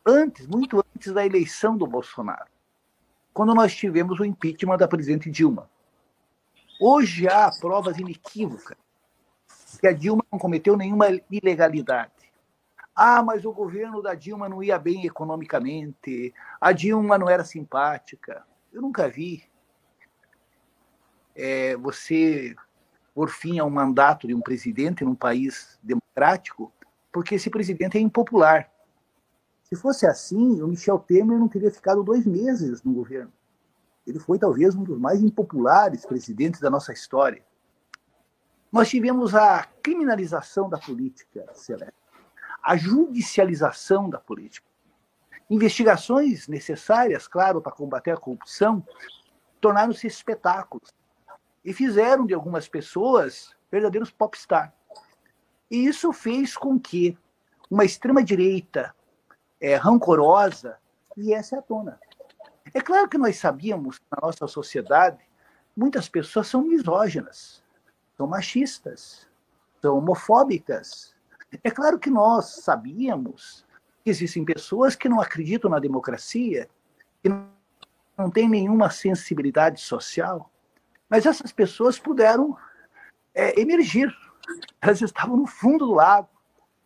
[0.05, 2.51] antes, muito antes da eleição do Bolsonaro,
[3.33, 5.71] quando nós tivemos o impeachment da presidente Dilma.
[6.79, 8.77] Hoje há provas inequívocas
[9.81, 12.13] que a Dilma não cometeu nenhuma ilegalidade.
[12.95, 18.45] Ah, mas o governo da Dilma não ia bem economicamente, a Dilma não era simpática.
[18.73, 19.45] Eu nunca vi
[21.35, 22.55] é, você
[23.15, 26.73] por fim ao mandato de um presidente num país democrático,
[27.11, 28.71] porque esse presidente é impopular.
[29.63, 33.33] Se fosse assim, o Michel Temer não teria ficado dois meses no governo.
[34.07, 37.45] Ele foi talvez um dos mais impopulares presidentes da nossa história.
[38.71, 41.95] Nós tivemos a criminalização da política, Celeste,
[42.63, 44.67] a judicialização da política.
[45.49, 48.85] Investigações necessárias, claro, para combater a corrupção,
[49.61, 50.93] tornaram-se espetáculos
[51.65, 54.73] e fizeram de algumas pessoas verdadeiros popstar.
[55.71, 57.17] E isso fez com que
[57.71, 58.95] uma extrema-direita
[59.61, 60.79] é, rancorosa
[61.17, 61.99] viesse à tona.
[62.77, 65.25] É claro que nós sabíamos, na nossa sociedade,
[65.75, 67.65] muitas pessoas são misóginas,
[68.19, 69.27] são machistas,
[69.81, 71.15] são homofóbicas.
[71.65, 73.65] É claro que nós sabíamos
[74.05, 76.69] que existem pessoas que não acreditam na democracia,
[77.23, 80.51] que não têm nenhuma sensibilidade social,
[81.09, 82.59] mas essas pessoas puderam
[83.33, 84.15] é, emergir.
[84.83, 86.29] Elas estavam no fundo do lago.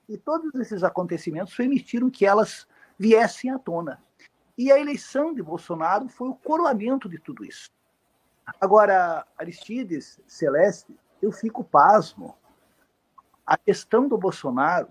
[0.08, 4.00] E todos esses acontecimentos permitiram que elas viessem à tona.
[4.60, 7.70] E a eleição de Bolsonaro foi o coroamento de tudo isso.
[8.60, 12.36] Agora, Aristides, Celeste, eu fico pasmo.
[13.46, 14.90] A questão do Bolsonaro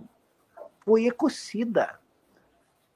[0.80, 2.00] foi ecocida.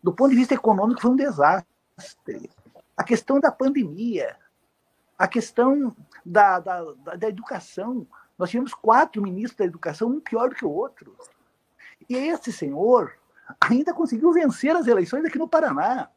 [0.02, 2.50] Do ponto de vista econômico, foi um desastre.
[2.98, 4.36] A questão da pandemia,
[5.16, 5.96] a questão
[6.26, 6.82] da, da,
[7.18, 8.08] da, educação.
[8.36, 11.16] Nós tivemos quatro ministros da educação, um pior do que o outro.
[12.10, 13.16] E esse senhor
[13.62, 16.10] ainda conseguiu vencer as eleições aqui no Paraná.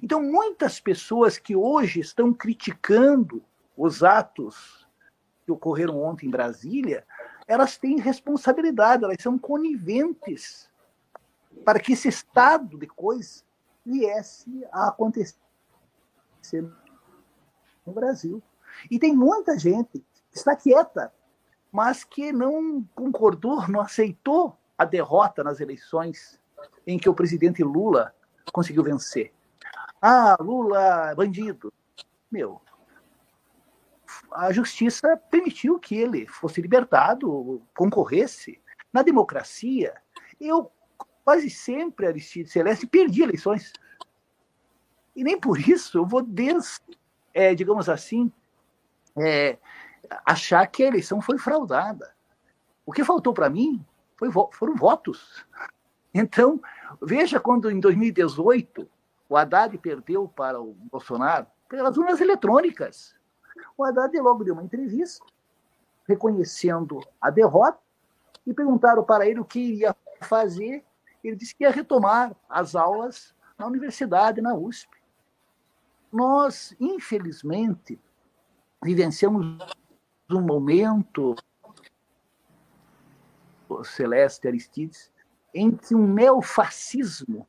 [0.00, 3.42] Então, muitas pessoas que hoje estão criticando
[3.76, 4.88] os atos
[5.44, 7.04] que ocorreram ontem em Brasília,
[7.46, 10.70] elas têm responsabilidade, elas são coniventes
[11.64, 13.44] para que esse estado de coisas
[13.84, 15.36] viesse a acontecer
[17.84, 18.42] no Brasil.
[18.90, 19.98] E tem muita gente
[20.30, 21.12] que está quieta,
[21.70, 26.40] mas que não concordou, não aceitou a derrota nas eleições
[26.86, 28.14] em que o presidente Lula
[28.52, 29.32] conseguiu vencer.
[30.04, 31.72] Ah, Lula, bandido.
[32.28, 32.60] Meu,
[34.32, 38.60] a justiça permitiu que ele fosse libertado, concorresse.
[38.92, 39.94] Na democracia,
[40.40, 40.72] eu
[41.24, 43.72] quase sempre, Aristide Celeste, perdi eleições.
[45.14, 46.82] E nem por isso eu vou, des,
[47.32, 48.30] é, digamos assim,
[49.16, 49.56] é,
[50.26, 52.12] achar que a eleição foi fraudada.
[52.84, 53.84] O que faltou para mim
[54.16, 55.46] foi, foram votos.
[56.12, 56.60] Então,
[57.00, 58.90] veja quando em 2018
[59.32, 63.14] o Haddad perdeu para o Bolsonaro pelas urnas eletrônicas.
[63.78, 65.24] O Haddad logo deu uma entrevista
[66.06, 67.78] reconhecendo a derrota
[68.46, 70.84] e perguntaram para ele o que iria fazer.
[71.24, 74.90] Ele disse que ia retomar as aulas na universidade, na USP.
[76.12, 77.98] Nós, infelizmente,
[78.84, 79.46] vivenciamos
[80.30, 81.34] um momento,
[83.82, 85.10] Celeste Aristides,
[85.54, 87.48] em que um neofascismo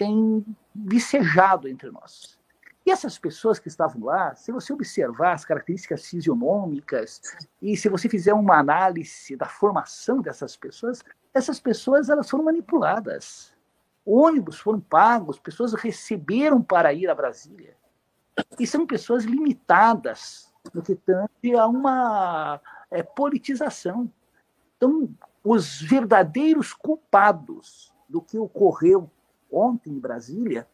[0.00, 0.42] tem
[0.74, 2.38] vicejado entre nós.
[2.86, 7.20] E essas pessoas que estavam lá, se você observar as características fisionômicas
[7.60, 11.02] e se você fizer uma análise da formação dessas pessoas,
[11.34, 13.52] essas pessoas elas foram manipuladas.
[14.06, 17.76] Ônibus foram pagos, pessoas receberam para ir a Brasília.
[18.58, 22.58] E são pessoas limitadas no que tange a uma
[22.90, 24.10] é, politização.
[24.78, 25.10] Então,
[25.44, 29.10] os verdadeiros culpados do que ocorreu
[29.50, 30.68] ontem em Brasília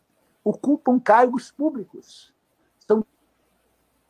[0.44, 2.32] ocupam cargos públicos.
[2.78, 3.04] São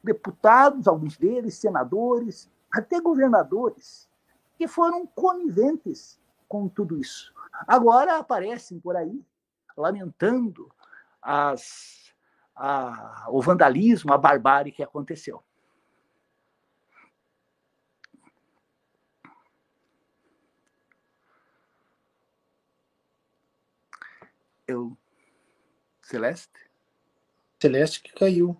[0.02, 4.08] deputados, alguns deles, senadores, até governadores,
[4.56, 7.32] que foram coniventes com tudo isso.
[7.66, 9.24] Agora aparecem por aí
[9.76, 10.70] lamentando
[11.20, 12.14] as,
[12.54, 15.42] a, o vandalismo, a barbárie que aconteceu.
[24.68, 24.96] Eu
[26.02, 26.50] Celeste?
[27.60, 28.56] Celeste que caiu.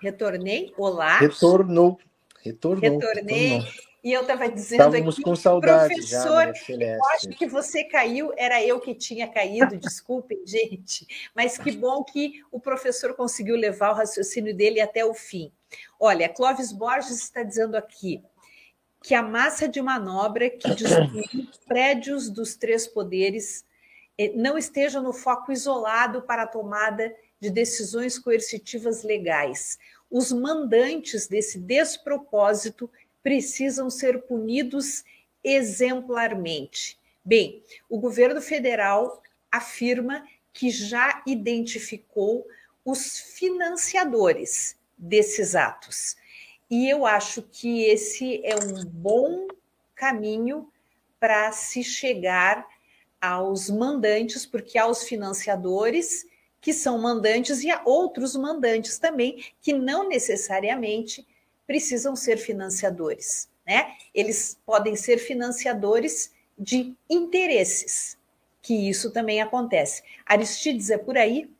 [0.00, 0.74] Retornei?
[0.76, 1.18] Olá.
[1.18, 1.98] Retornou.
[2.42, 2.98] Retornou.
[2.98, 3.48] Retornei.
[3.58, 3.94] Retornou.
[4.04, 8.34] E eu estava dizendo Estávamos aqui, com saudade professor, já, eu acho que você caiu,
[8.36, 13.92] era eu que tinha caído, desculpem, gente, mas que bom que o professor conseguiu levar
[13.92, 15.50] o raciocínio dele até o fim.
[15.98, 18.22] Olha, Clóvis Borges está dizendo aqui
[19.04, 23.62] que a massa de manobra que destruiu prédios dos três poderes
[24.16, 29.78] eh, não esteja no foco isolado para a tomada de decisões coercitivas legais.
[30.10, 32.90] Os mandantes desse despropósito
[33.22, 35.04] precisam ser punidos
[35.44, 36.98] exemplarmente.
[37.22, 42.46] Bem, o governo federal afirma que já identificou
[42.82, 46.16] os financiadores desses atos.
[46.70, 49.46] E eu acho que esse é um bom
[49.94, 50.68] caminho
[51.20, 52.66] para se chegar
[53.20, 56.26] aos mandantes, porque há os financiadores
[56.60, 61.26] que são mandantes e há outros mandantes também que não necessariamente
[61.66, 63.94] precisam ser financiadores, né?
[64.14, 68.18] Eles podem ser financiadores de interesses,
[68.62, 70.02] que isso também acontece.
[70.26, 71.50] Aristides, é por aí?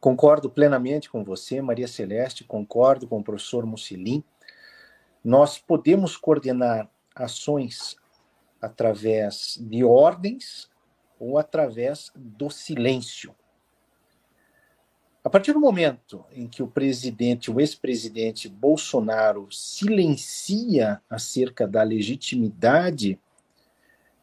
[0.00, 4.24] Concordo plenamente com você, Maria Celeste, concordo com o professor Mucilim.
[5.22, 7.96] Nós podemos coordenar ações
[8.62, 10.70] através de ordens
[11.18, 13.36] ou através do silêncio.
[15.22, 23.20] A partir do momento em que o presidente, o ex-presidente Bolsonaro silencia acerca da legitimidade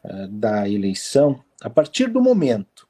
[0.02, 2.88] uh, da eleição, a partir do momento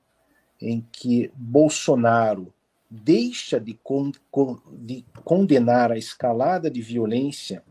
[0.59, 2.51] em que Bolsonaro
[2.91, 4.13] deixa de, con
[4.73, 7.63] de condenar a escalada de violência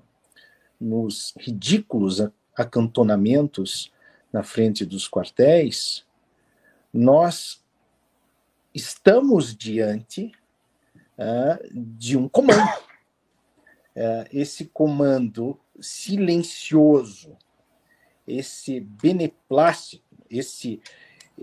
[0.80, 2.22] nos ridículos
[2.56, 3.92] acantonamentos
[4.32, 6.06] na frente dos quartéis,
[6.94, 7.64] nós
[8.74, 10.32] estamos diante
[11.18, 12.70] uh, de um comando.
[13.96, 17.36] Uh, esse comando silencioso,
[18.28, 20.82] esse beneplácito, esse,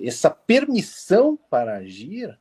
[0.00, 2.38] essa permissão para agir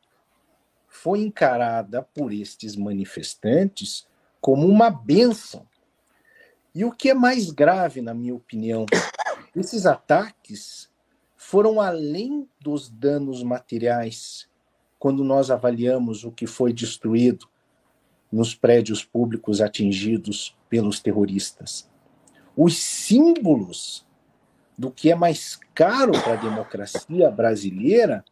[0.94, 4.08] foi encarada por estes manifestantes
[4.40, 5.66] como uma benção.
[6.74, 8.86] E o que é mais grave, na minha opinião,
[9.56, 10.88] esses ataques
[11.36, 14.48] foram além dos danos materiais
[15.00, 17.50] quando nós avaliamos o que foi destruído
[18.32, 21.90] nos prédios públicos atingidos pelos terroristas.
[22.56, 24.06] Os símbolos
[24.78, 28.24] do que é mais caro para a democracia brasileira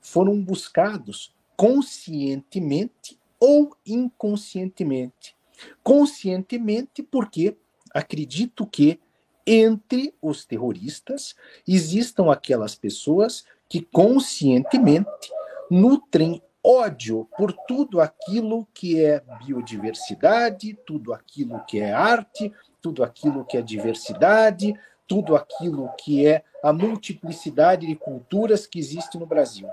[0.00, 5.34] foram buscados conscientemente ou inconscientemente.
[5.82, 7.56] Conscientemente, porque
[7.92, 9.00] acredito que
[9.44, 11.34] entre os terroristas
[11.66, 15.32] existam aquelas pessoas que conscientemente
[15.68, 23.44] nutrem ódio por tudo aquilo que é biodiversidade, tudo aquilo que é arte, tudo aquilo
[23.44, 24.78] que é diversidade,
[25.08, 29.68] tudo aquilo que é a multiplicidade de culturas que existe no Brasil.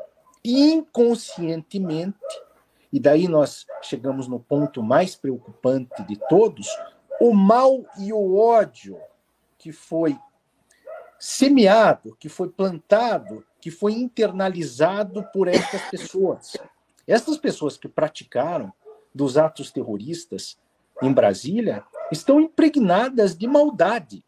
[0.48, 2.18] Inconscientemente,
[2.94, 6.68] e daí nós chegamos no ponto mais preocupante de todos,
[7.20, 9.00] o mal e o ódio
[9.58, 10.18] que foi
[11.20, 16.56] semeado, que foi plantado que foi internalizado por estas pessoas.
[17.08, 18.72] Estas pessoas que praticaram
[19.12, 20.56] dos atos terroristas
[21.02, 24.24] em Brasília estão impregnadas de maldade.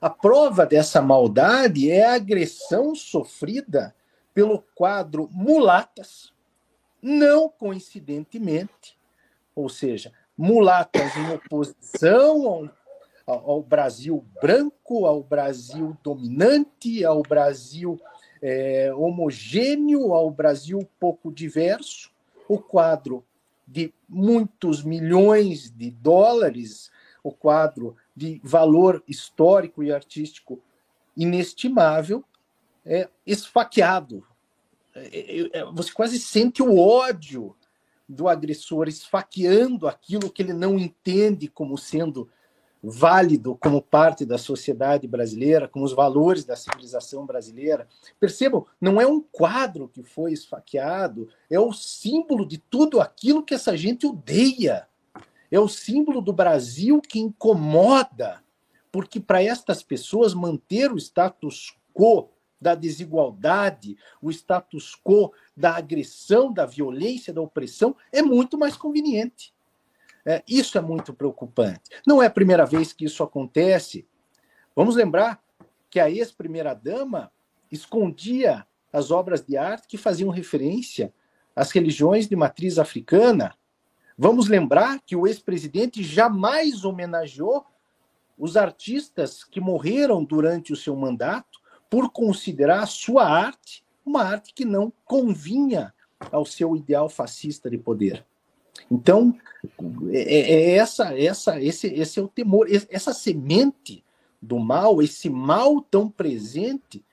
[0.00, 3.94] A prova dessa maldade é a agressão sofrida
[4.36, 6.30] pelo quadro Mulatas,
[7.00, 8.98] não coincidentemente,
[9.54, 12.68] ou seja, mulatas em oposição ao
[13.26, 17.98] ao Brasil branco, ao Brasil dominante, ao Brasil
[18.40, 22.12] é, homogêneo, ao Brasil pouco diverso.
[22.46, 23.24] O quadro
[23.66, 26.88] de muitos milhões de dólares,
[27.24, 30.60] o quadro de valor histórico e artístico
[31.16, 32.22] inestimável,
[32.86, 34.24] é esfaqueado.
[34.94, 37.54] É, é, é, você quase sente o ódio
[38.08, 42.30] do agressor esfaqueando aquilo que ele não entende como sendo
[42.88, 47.88] válido como parte da sociedade brasileira, como os valores da civilização brasileira.
[48.20, 53.54] Percebam, não é um quadro que foi esfaqueado, é o símbolo de tudo aquilo que
[53.54, 54.86] essa gente odeia.
[55.50, 58.42] É o símbolo do Brasil que incomoda,
[58.92, 62.30] porque para estas pessoas manter o status quo
[62.66, 69.54] da desigualdade, o status quo da agressão, da violência, da opressão é muito mais conveniente.
[70.24, 71.82] É, isso é muito preocupante.
[72.04, 74.04] Não é a primeira vez que isso acontece.
[74.74, 75.40] Vamos lembrar
[75.88, 77.30] que a ex-primeira-dama
[77.70, 81.14] escondia as obras de arte que faziam referência
[81.54, 83.54] às religiões de matriz africana.
[84.18, 87.64] Vamos lembrar que o ex-presidente jamais homenageou
[88.36, 94.54] os artistas que morreram durante o seu mandato por considerar a sua arte uma arte
[94.54, 95.92] que não convinha
[96.30, 98.24] ao seu ideal fascista de poder.
[98.90, 99.36] Então,
[100.10, 104.04] é, é, é essa, essa, esse, esse é o temor, essa semente
[104.40, 107.04] do mal, esse mal tão presente,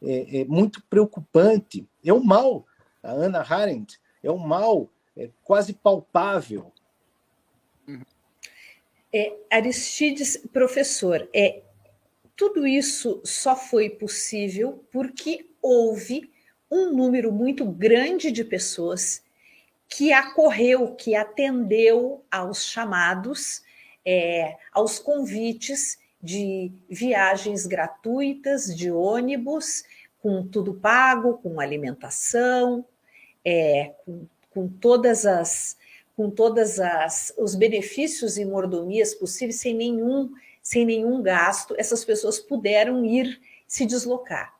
[0.00, 1.86] é, é muito preocupante.
[2.04, 2.64] É um mal,
[3.02, 6.72] a Ana Arendt, é um mal é quase palpável.
[9.12, 11.62] É, Aristides, professor, é,
[12.38, 16.30] tudo isso só foi possível porque houve
[16.70, 19.20] um número muito grande de pessoas
[19.88, 23.60] que acorreu, que atendeu aos chamados,
[24.06, 29.82] é, aos convites de viagens gratuitas de ônibus,
[30.22, 32.84] com tudo pago, com alimentação,
[33.44, 35.76] é, com, com, todas as
[36.16, 40.32] com todas as os benefícios e mordomias possíveis sem nenhum
[40.68, 44.54] sem nenhum gasto, essas pessoas puderam ir se deslocar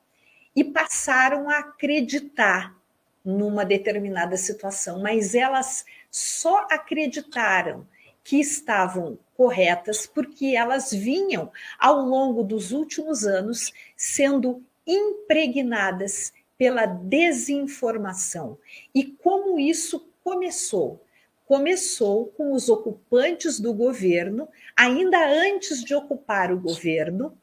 [0.55, 2.75] e passaram a acreditar
[3.23, 7.87] numa determinada situação, mas elas só acreditaram
[8.23, 18.57] que estavam corretas porque elas vinham ao longo dos últimos anos sendo impregnadas pela desinformação.
[18.95, 21.05] E como isso começou?
[21.49, 24.47] Começou com os ocupantes do governo,
[24.77, 27.35] ainda antes de ocupar o governo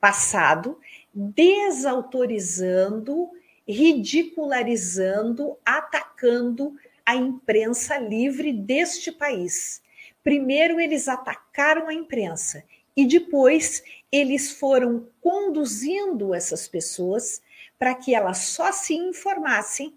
[0.00, 0.80] passado,
[1.12, 3.28] desautorizando,
[3.68, 6.74] ridicularizando, atacando
[7.04, 9.82] a imprensa livre deste país.
[10.22, 12.64] Primeiro, eles atacaram a imprensa
[12.96, 17.42] e depois eles foram conduzindo essas pessoas
[17.78, 19.92] para que elas só se informassem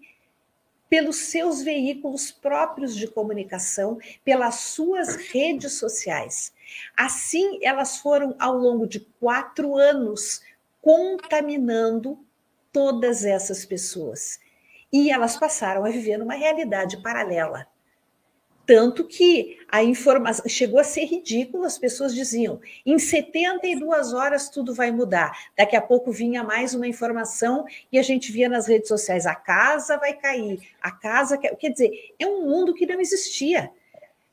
[0.88, 6.52] pelos seus veículos próprios de comunicação, pelas suas redes sociais.
[6.96, 10.42] Assim, elas foram, ao longo de quatro anos,
[10.80, 12.18] contaminando
[12.72, 14.38] todas essas pessoas.
[14.92, 17.66] E elas passaram a viver numa realidade paralela.
[18.68, 24.74] Tanto que a informação chegou a ser ridículo, as pessoas diziam: em 72 horas tudo
[24.74, 25.32] vai mudar.
[25.56, 29.34] Daqui a pouco vinha mais uma informação e a gente via nas redes sociais: a
[29.34, 31.38] casa vai cair, a casa.
[31.38, 33.70] Quer dizer, é um mundo que não existia.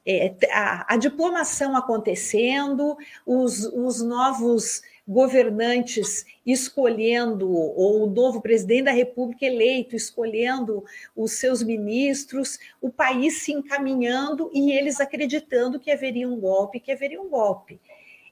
[0.06, 8.92] É, a, a, diplomação acontecendo, os, os novos governantes escolhendo, ou o novo presidente da
[8.92, 10.84] República eleito escolhendo
[11.16, 16.92] os seus ministros, o país se encaminhando e eles acreditando que haveria um golpe, que
[16.92, 17.80] haveria um golpe.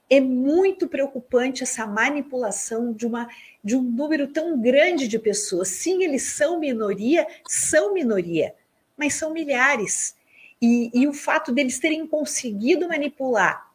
[0.10, 3.28] É muito preocupante essa manipulação de, uma,
[3.64, 5.70] de um número tão grande de pessoas.
[5.70, 8.54] Sim, eles são minoria, são minoria,
[8.98, 10.16] mas são milhares.
[10.62, 13.72] E, e o fato deles terem conseguido manipular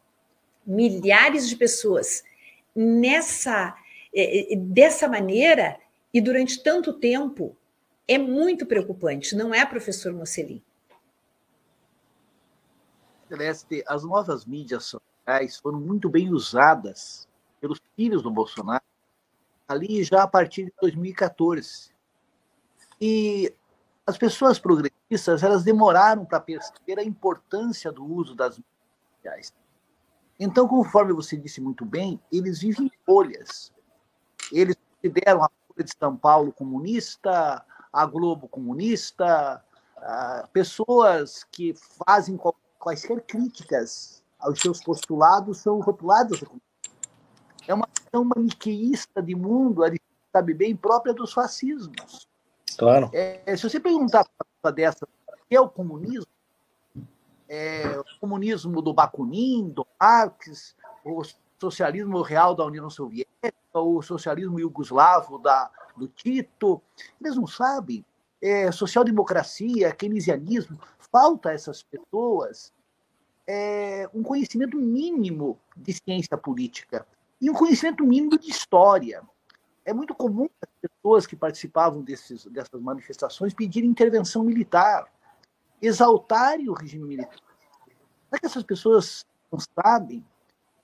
[0.65, 2.23] milhares de pessoas
[2.75, 3.75] nessa
[4.13, 5.79] é, é, dessa maneira
[6.13, 7.55] e durante tanto tempo
[8.07, 10.63] é muito preocupante, não é, professor Mocelin?
[13.27, 17.27] Celeste, as novas mídias sociais foram muito bem usadas
[17.61, 18.83] pelos filhos do Bolsonaro
[19.67, 21.91] ali já a partir de 2014.
[22.99, 23.53] E
[24.07, 28.73] as pessoas progressistas elas demoraram para perceber a importância do uso das mídias
[29.15, 29.53] sociais.
[30.39, 33.73] Então, conforme você disse muito bem, eles vivem em bolhas.
[34.51, 39.63] Eles consideram a Folha de São Paulo comunista, a Globo comunista,
[40.53, 41.75] pessoas que
[42.05, 42.39] fazem
[42.77, 46.41] quaisquer críticas aos seus postulados são rotuladas.
[47.67, 52.27] É uma questão maniqueísta de mundo, a gente sabe bem, própria dos fascismos.
[52.77, 53.09] Claro.
[53.11, 54.25] É, se você perguntar
[54.61, 56.31] para dessa, o que é o comunismo?
[57.49, 61.23] É, o comunismo do Bakunin, do Marx, o
[61.59, 66.79] socialismo real da União Soviética, o socialismo iugoslavo da, do Tito.
[67.19, 68.05] Eles não sabem.
[68.41, 70.79] É, social-democracia, keynesianismo,
[71.11, 72.71] falta a essas pessoas
[73.45, 77.05] é, um conhecimento mínimo de ciência política
[77.41, 79.21] e um conhecimento mínimo de história.
[79.83, 85.11] É muito comum as pessoas que participavam desses, dessas manifestações pedirem intervenção militar
[85.81, 87.39] exaltarem o regime militar.
[88.29, 90.25] Será que essas pessoas não sabem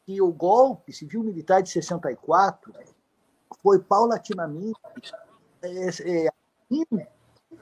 [0.05, 2.73] que o golpe civil-militar de 64
[3.61, 4.79] foi paulatinamente
[5.61, 6.29] é, é,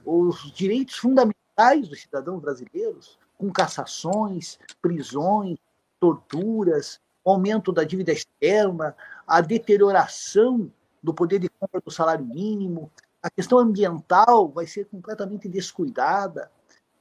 [0.06, 5.58] os direitos fundamentais dos cidadãos brasileiros, com cassações, prisões,
[6.00, 10.72] torturas, aumento da dívida externa, a deterioração
[11.02, 16.52] do poder de compra do salário mínimo, a questão ambiental vai ser completamente descuidada.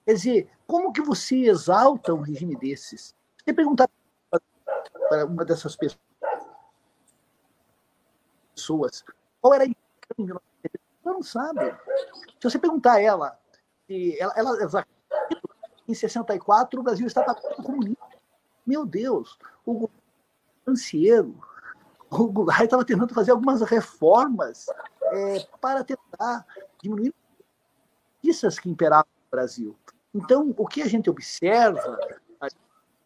[0.05, 3.15] Quer dizer, como que você exalta um regime desses?
[3.45, 3.89] Você perguntar
[5.09, 5.77] para uma dessas
[8.57, 9.05] pessoas
[9.41, 9.67] qual era a
[10.19, 10.43] ela
[11.05, 11.77] não sabe.
[12.41, 13.39] Se você perguntar a ela,
[14.19, 14.87] ela, ela, ela
[15.89, 18.03] em 64 o Brasil estava comunista.
[18.67, 19.89] Meu Deus, o
[20.67, 21.37] ansieiro,
[22.11, 24.67] o Goulart estava tentando fazer algumas reformas
[25.13, 26.47] é, para tentar
[26.81, 27.15] diminuir
[28.29, 29.77] as que imperavam no Brasil.
[30.15, 31.99] Então, o que a gente observa,
[32.41, 32.49] a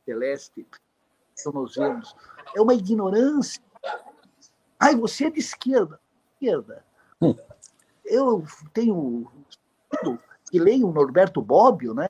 [0.05, 2.15] Celeste, que nós vemos,
[2.55, 3.63] é uma ignorância.
[4.79, 6.01] Ai, você é de esquerda.
[6.35, 6.85] Esquerda.
[7.21, 7.35] Hum.
[8.05, 9.31] Eu tenho
[10.51, 12.09] que leio o Norberto Bobbio, né?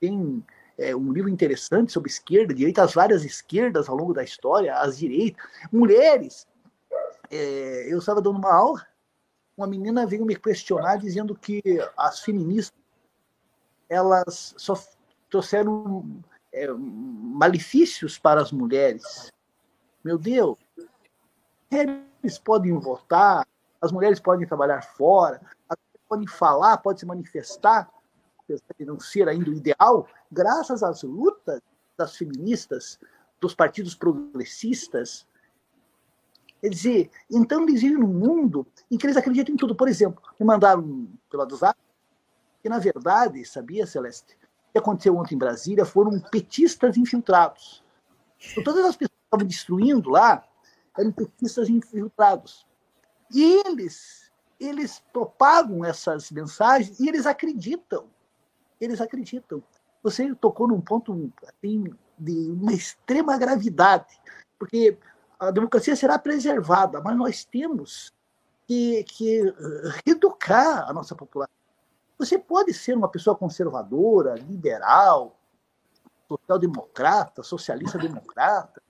[0.00, 0.44] Tem
[0.78, 4.98] é, um livro interessante sobre esquerda, direita, as várias esquerdas ao longo da história, as
[4.98, 6.46] direitas, mulheres.
[7.30, 8.86] É, eu estava dando uma aula,
[9.56, 11.62] uma menina veio me questionar dizendo que
[11.96, 12.79] as feministas
[13.90, 14.80] elas só
[15.28, 16.22] trouxeram
[16.52, 19.30] é, malefícios para as mulheres.
[20.02, 20.56] Meu Deus,
[21.70, 23.46] eles podem votar,
[23.82, 25.40] as mulheres podem trabalhar fora,
[26.08, 27.90] podem falar, podem se manifestar,
[28.38, 31.60] apesar de não ser ainda o ideal, graças às lutas
[31.98, 32.98] das feministas,
[33.40, 35.26] dos partidos progressistas.
[36.60, 39.74] Quer dizer, então eles vivem num mundo em que eles acreditam em tudo.
[39.74, 41.78] Por exemplo, me mandaram pelo WhatsApp
[42.62, 44.36] que, na verdade, sabia, Celeste,
[44.72, 47.82] que aconteceu ontem em Brasília foram petistas infiltrados.
[48.50, 50.44] Então, todas as pessoas que estavam destruindo lá
[50.98, 52.66] eram petistas infiltrados.
[53.32, 58.06] E eles, eles propagam essas mensagens e eles acreditam.
[58.80, 59.62] Eles acreditam.
[60.02, 61.84] Você tocou num ponto assim,
[62.18, 64.20] de uma extrema gravidade,
[64.58, 64.98] porque
[65.38, 68.12] a democracia será preservada, mas nós temos
[68.66, 69.54] que, que
[70.86, 71.59] a nossa população.
[72.20, 75.38] Você pode ser uma pessoa conservadora, liberal,
[76.28, 78.82] social-democrata, socialista-democrata,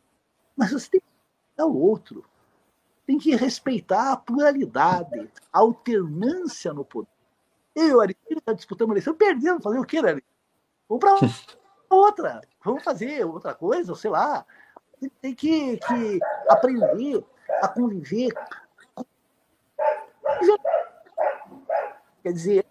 [0.57, 2.25] mas você tem que respeitar o outro.
[3.07, 7.07] Tem que respeitar a pluralidade, a alternância no poder.
[7.73, 10.27] Eu e o Aristide está disputando uma eleição, perdendo, fazer o quê, Aristide?
[10.89, 11.15] Vamos para
[11.89, 14.45] outra, vamos fazer outra coisa, sei lá.
[15.21, 16.19] Tem que, que
[16.49, 17.25] aprender
[17.63, 18.35] a conviver.
[22.25, 22.70] Quer dizer,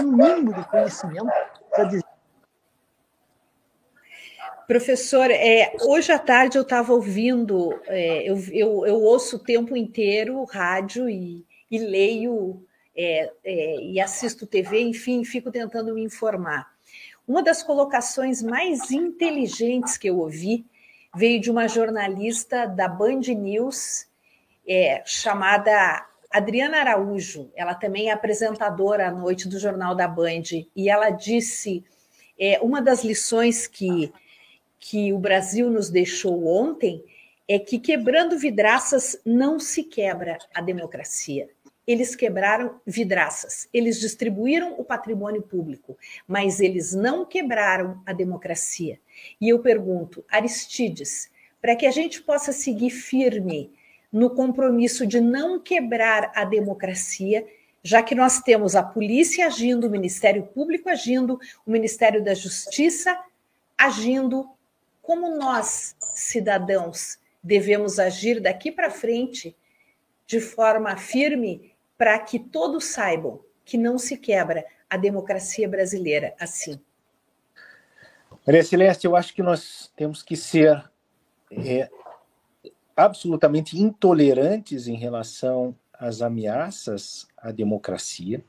[0.00, 1.30] um mínimo de conhecimento
[1.70, 2.04] para dizer.
[4.66, 9.74] Professor, é, hoje à tarde eu estava ouvindo, é, eu, eu, eu, ouço o tempo
[9.74, 12.62] inteiro rádio e, e leio
[12.94, 16.70] é, é, e assisto TV, enfim, fico tentando me informar.
[17.26, 20.66] Uma das colocações mais inteligentes que eu ouvi
[21.14, 24.06] veio de uma jornalista da Band News,
[24.66, 30.42] é, chamada Adriana Araújo, ela também é apresentadora à noite do Jornal da Band,
[30.76, 31.84] e ela disse
[32.38, 34.12] é, uma das lições que,
[34.78, 37.02] que o Brasil nos deixou ontem
[37.48, 41.48] é que quebrando vidraças não se quebra a democracia.
[41.86, 49.00] Eles quebraram vidraças, eles distribuíram o patrimônio público, mas eles não quebraram a democracia.
[49.40, 51.30] E eu pergunto, Aristides,
[51.62, 53.72] para que a gente possa seguir firme
[54.12, 57.46] no compromisso de não quebrar a democracia,
[57.82, 63.18] já que nós temos a polícia agindo, o Ministério Público agindo, o Ministério da Justiça
[63.76, 64.50] agindo,
[65.00, 69.56] como nós, cidadãos, devemos agir daqui para frente
[70.26, 76.80] de forma firme para que todos saibam que não se quebra a democracia brasileira assim.
[78.46, 80.90] Maria Celeste, eu acho que nós temos que ser
[81.50, 81.88] é,
[82.98, 88.44] absolutamente intolerantes em relação às ameaças à democracia,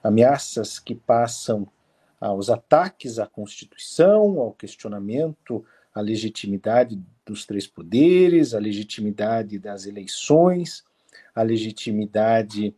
[0.00, 1.66] ameaças que passam
[2.20, 10.84] aos ataques à Constituição, ao questionamento à legitimidade dos três poderes, à legitimidade das eleições,
[11.34, 12.72] à legitimidade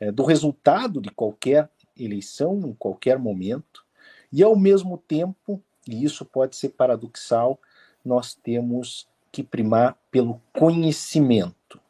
[0.00, 3.84] é, do resultado de qualquer eleição, em qualquer momento,
[4.32, 7.60] e ao mesmo tempo, e isso pode ser paradoxal,
[8.04, 11.80] nós temos que primar pelo conhecimento.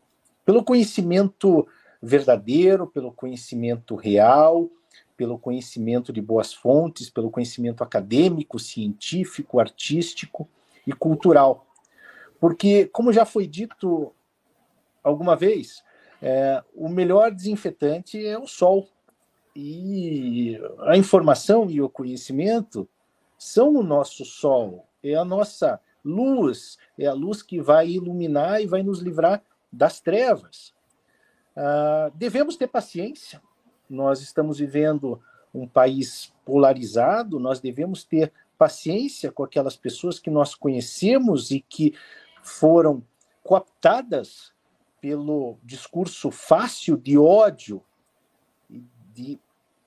[0.47, 1.69] Pelo conhecimento
[2.01, 4.71] verdadeiro, pelo conhecimento real,
[5.15, 10.49] pelo conhecimento de boas fontes, pelo conhecimento acadêmico, científico, artístico
[10.87, 11.67] e cultural.
[12.41, 14.11] Porque, como já foi dito
[15.03, 15.85] alguma vez,
[16.23, 18.89] é, o melhor desinfetante é o sol.
[19.55, 22.89] E a informação e o conhecimento
[23.39, 28.67] são o nosso sol, é a nossa luz, é a luz que vai iluminar e
[28.67, 29.43] vai nos livrar
[29.73, 30.75] das trevas.
[31.57, 33.41] Ah, devemos ter paciência,
[33.89, 35.21] nós estamos vivendo
[35.55, 41.95] um país polarizado, nós devemos ter paciência com aquelas pessoas que nós conhecemos e que
[42.43, 43.03] foram
[43.43, 44.53] cooptadas
[45.01, 47.83] pelo discurso fácil de ódio,
[49.13, 49.39] de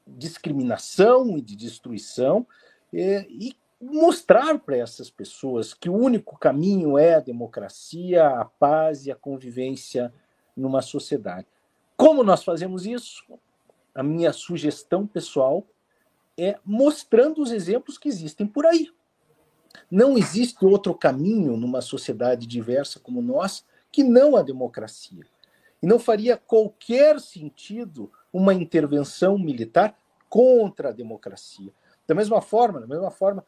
[0.05, 2.47] discriminação e de destruição,
[2.93, 9.11] e mostrar para essas pessoas que o único caminho é a democracia, a paz e
[9.11, 10.13] a convivência
[10.55, 11.47] numa sociedade.
[11.95, 13.23] Como nós fazemos isso?
[13.93, 15.65] A minha sugestão pessoal
[16.37, 18.91] é mostrando os exemplos que existem por aí.
[19.89, 25.25] Não existe outro caminho numa sociedade diversa como nós que não a democracia.
[25.81, 29.97] E não faria qualquer sentido uma intervenção militar
[30.27, 31.71] contra a democracia.
[32.07, 33.45] Da mesma forma, da mesma forma,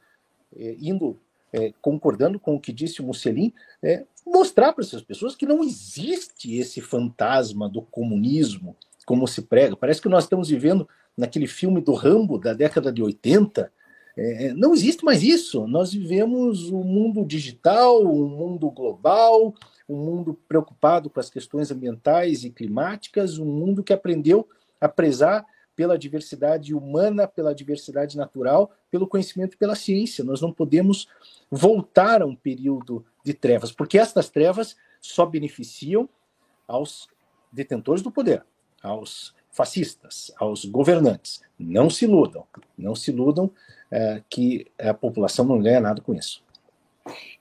[0.58, 1.18] indo
[1.52, 5.64] é, concordando com o que disse o Mussolini, é, mostrar para essas pessoas que não
[5.64, 8.76] existe esse fantasma do comunismo
[9.06, 9.76] como se prega.
[9.76, 10.88] Parece que nós estamos vivendo
[11.18, 13.72] naquele filme do Rambo da década de 80.
[14.16, 15.66] É, não existe mais isso.
[15.68, 19.54] Nós vivemos um mundo digital, um mundo global,
[19.88, 24.48] um mundo preocupado com as questões ambientais e climáticas, um mundo que aprendeu
[24.80, 25.46] a prezar
[25.80, 30.26] pela diversidade humana, pela diversidade natural, pelo conhecimento e pela ciência.
[30.26, 31.08] Nós não podemos
[31.50, 36.10] voltar a um período de trevas, porque estas trevas só beneficiam
[36.68, 37.08] aos
[37.50, 38.44] detentores do poder,
[38.84, 41.40] aos fascistas, aos governantes.
[41.58, 42.46] Não se iludam,
[42.78, 43.50] não se iludam
[43.90, 46.44] é, que a população não ganha nada com isso.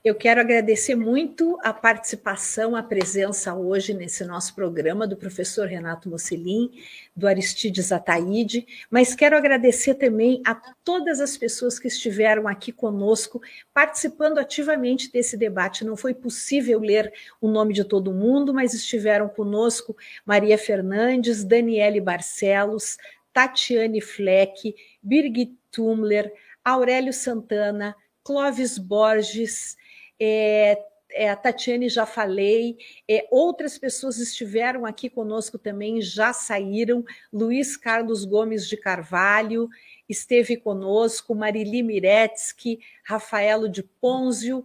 [0.03, 6.09] Eu quero agradecer muito a participação, a presença hoje nesse nosso programa do professor Renato
[6.09, 6.71] Mocelin,
[7.15, 13.41] do Aristides Ataíde, mas quero agradecer também a todas as pessoas que estiveram aqui conosco,
[13.73, 15.83] participando ativamente desse debate.
[15.83, 17.11] Não foi possível ler
[17.41, 19.95] o nome de todo mundo, mas estiveram conosco
[20.25, 22.97] Maria Fernandes, Daniele Barcelos,
[23.33, 26.31] Tatiane Fleck, Birgit Tumler,
[26.63, 29.75] Aurélio Santana, Clóvis Borges,
[30.19, 37.03] é, é, a Tatiane já falei, é, outras pessoas estiveram aqui conosco também, já saíram.
[37.33, 39.69] Luiz Carlos Gomes de Carvalho
[40.07, 44.63] esteve conosco, Marili Miretsky, Rafaelo de Ponzio,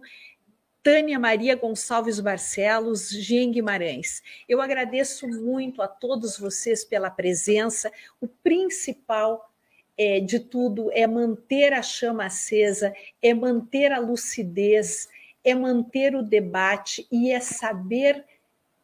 [0.83, 4.21] Tânia Maria Gonçalves Barcelos, Jean Guimarães.
[4.47, 7.91] Eu agradeço muito a todos vocês pela presença.
[8.21, 9.51] O principal
[9.97, 15.07] é, de tudo é manter a chama acesa, é manter a lucidez,
[15.43, 18.23] é manter o debate e é saber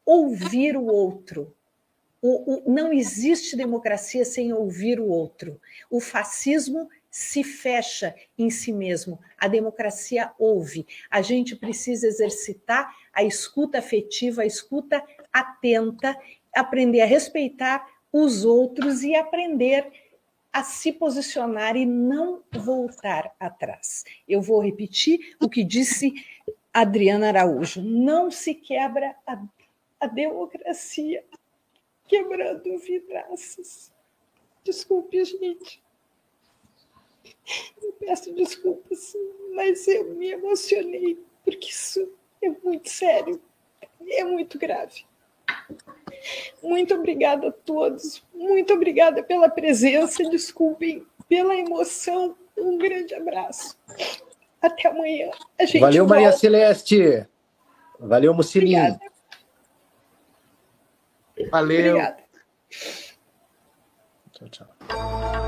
[0.06, 1.54] ouvir o outro.
[2.22, 5.60] O, o, não existe democracia sem ouvir o outro.
[5.90, 9.20] O fascismo se fecha em si mesmo.
[9.38, 10.86] A democracia ouve.
[11.10, 15.04] A gente precisa exercitar a escuta afetiva, a escuta
[15.34, 16.16] atenta,
[16.56, 19.92] aprender a respeitar os outros e aprender
[20.52, 24.04] a se posicionar e não voltar atrás.
[24.28, 26.14] Eu vou repetir o que disse
[26.74, 29.42] Adriana Araújo: não se quebra a,
[30.00, 31.24] a democracia
[32.08, 33.94] quebrando vidraças.
[34.64, 35.82] Desculpe, gente.
[37.82, 39.14] Eu peço desculpas,
[39.56, 43.42] mas eu me emocionei, porque isso é muito sério,
[44.08, 45.06] é muito grave.
[46.62, 52.36] Muito obrigada a todos, muito obrigada pela presença, desculpem pela emoção.
[52.58, 53.78] Um grande abraço.
[54.62, 55.32] Até amanhã.
[55.80, 56.22] Valeu, volta.
[56.22, 57.26] Maria Celeste.
[58.00, 59.00] Valeu, Mucilinho.
[61.50, 61.92] Valeu.
[61.92, 62.24] Obrigada.
[64.32, 65.41] Tchau, tchau.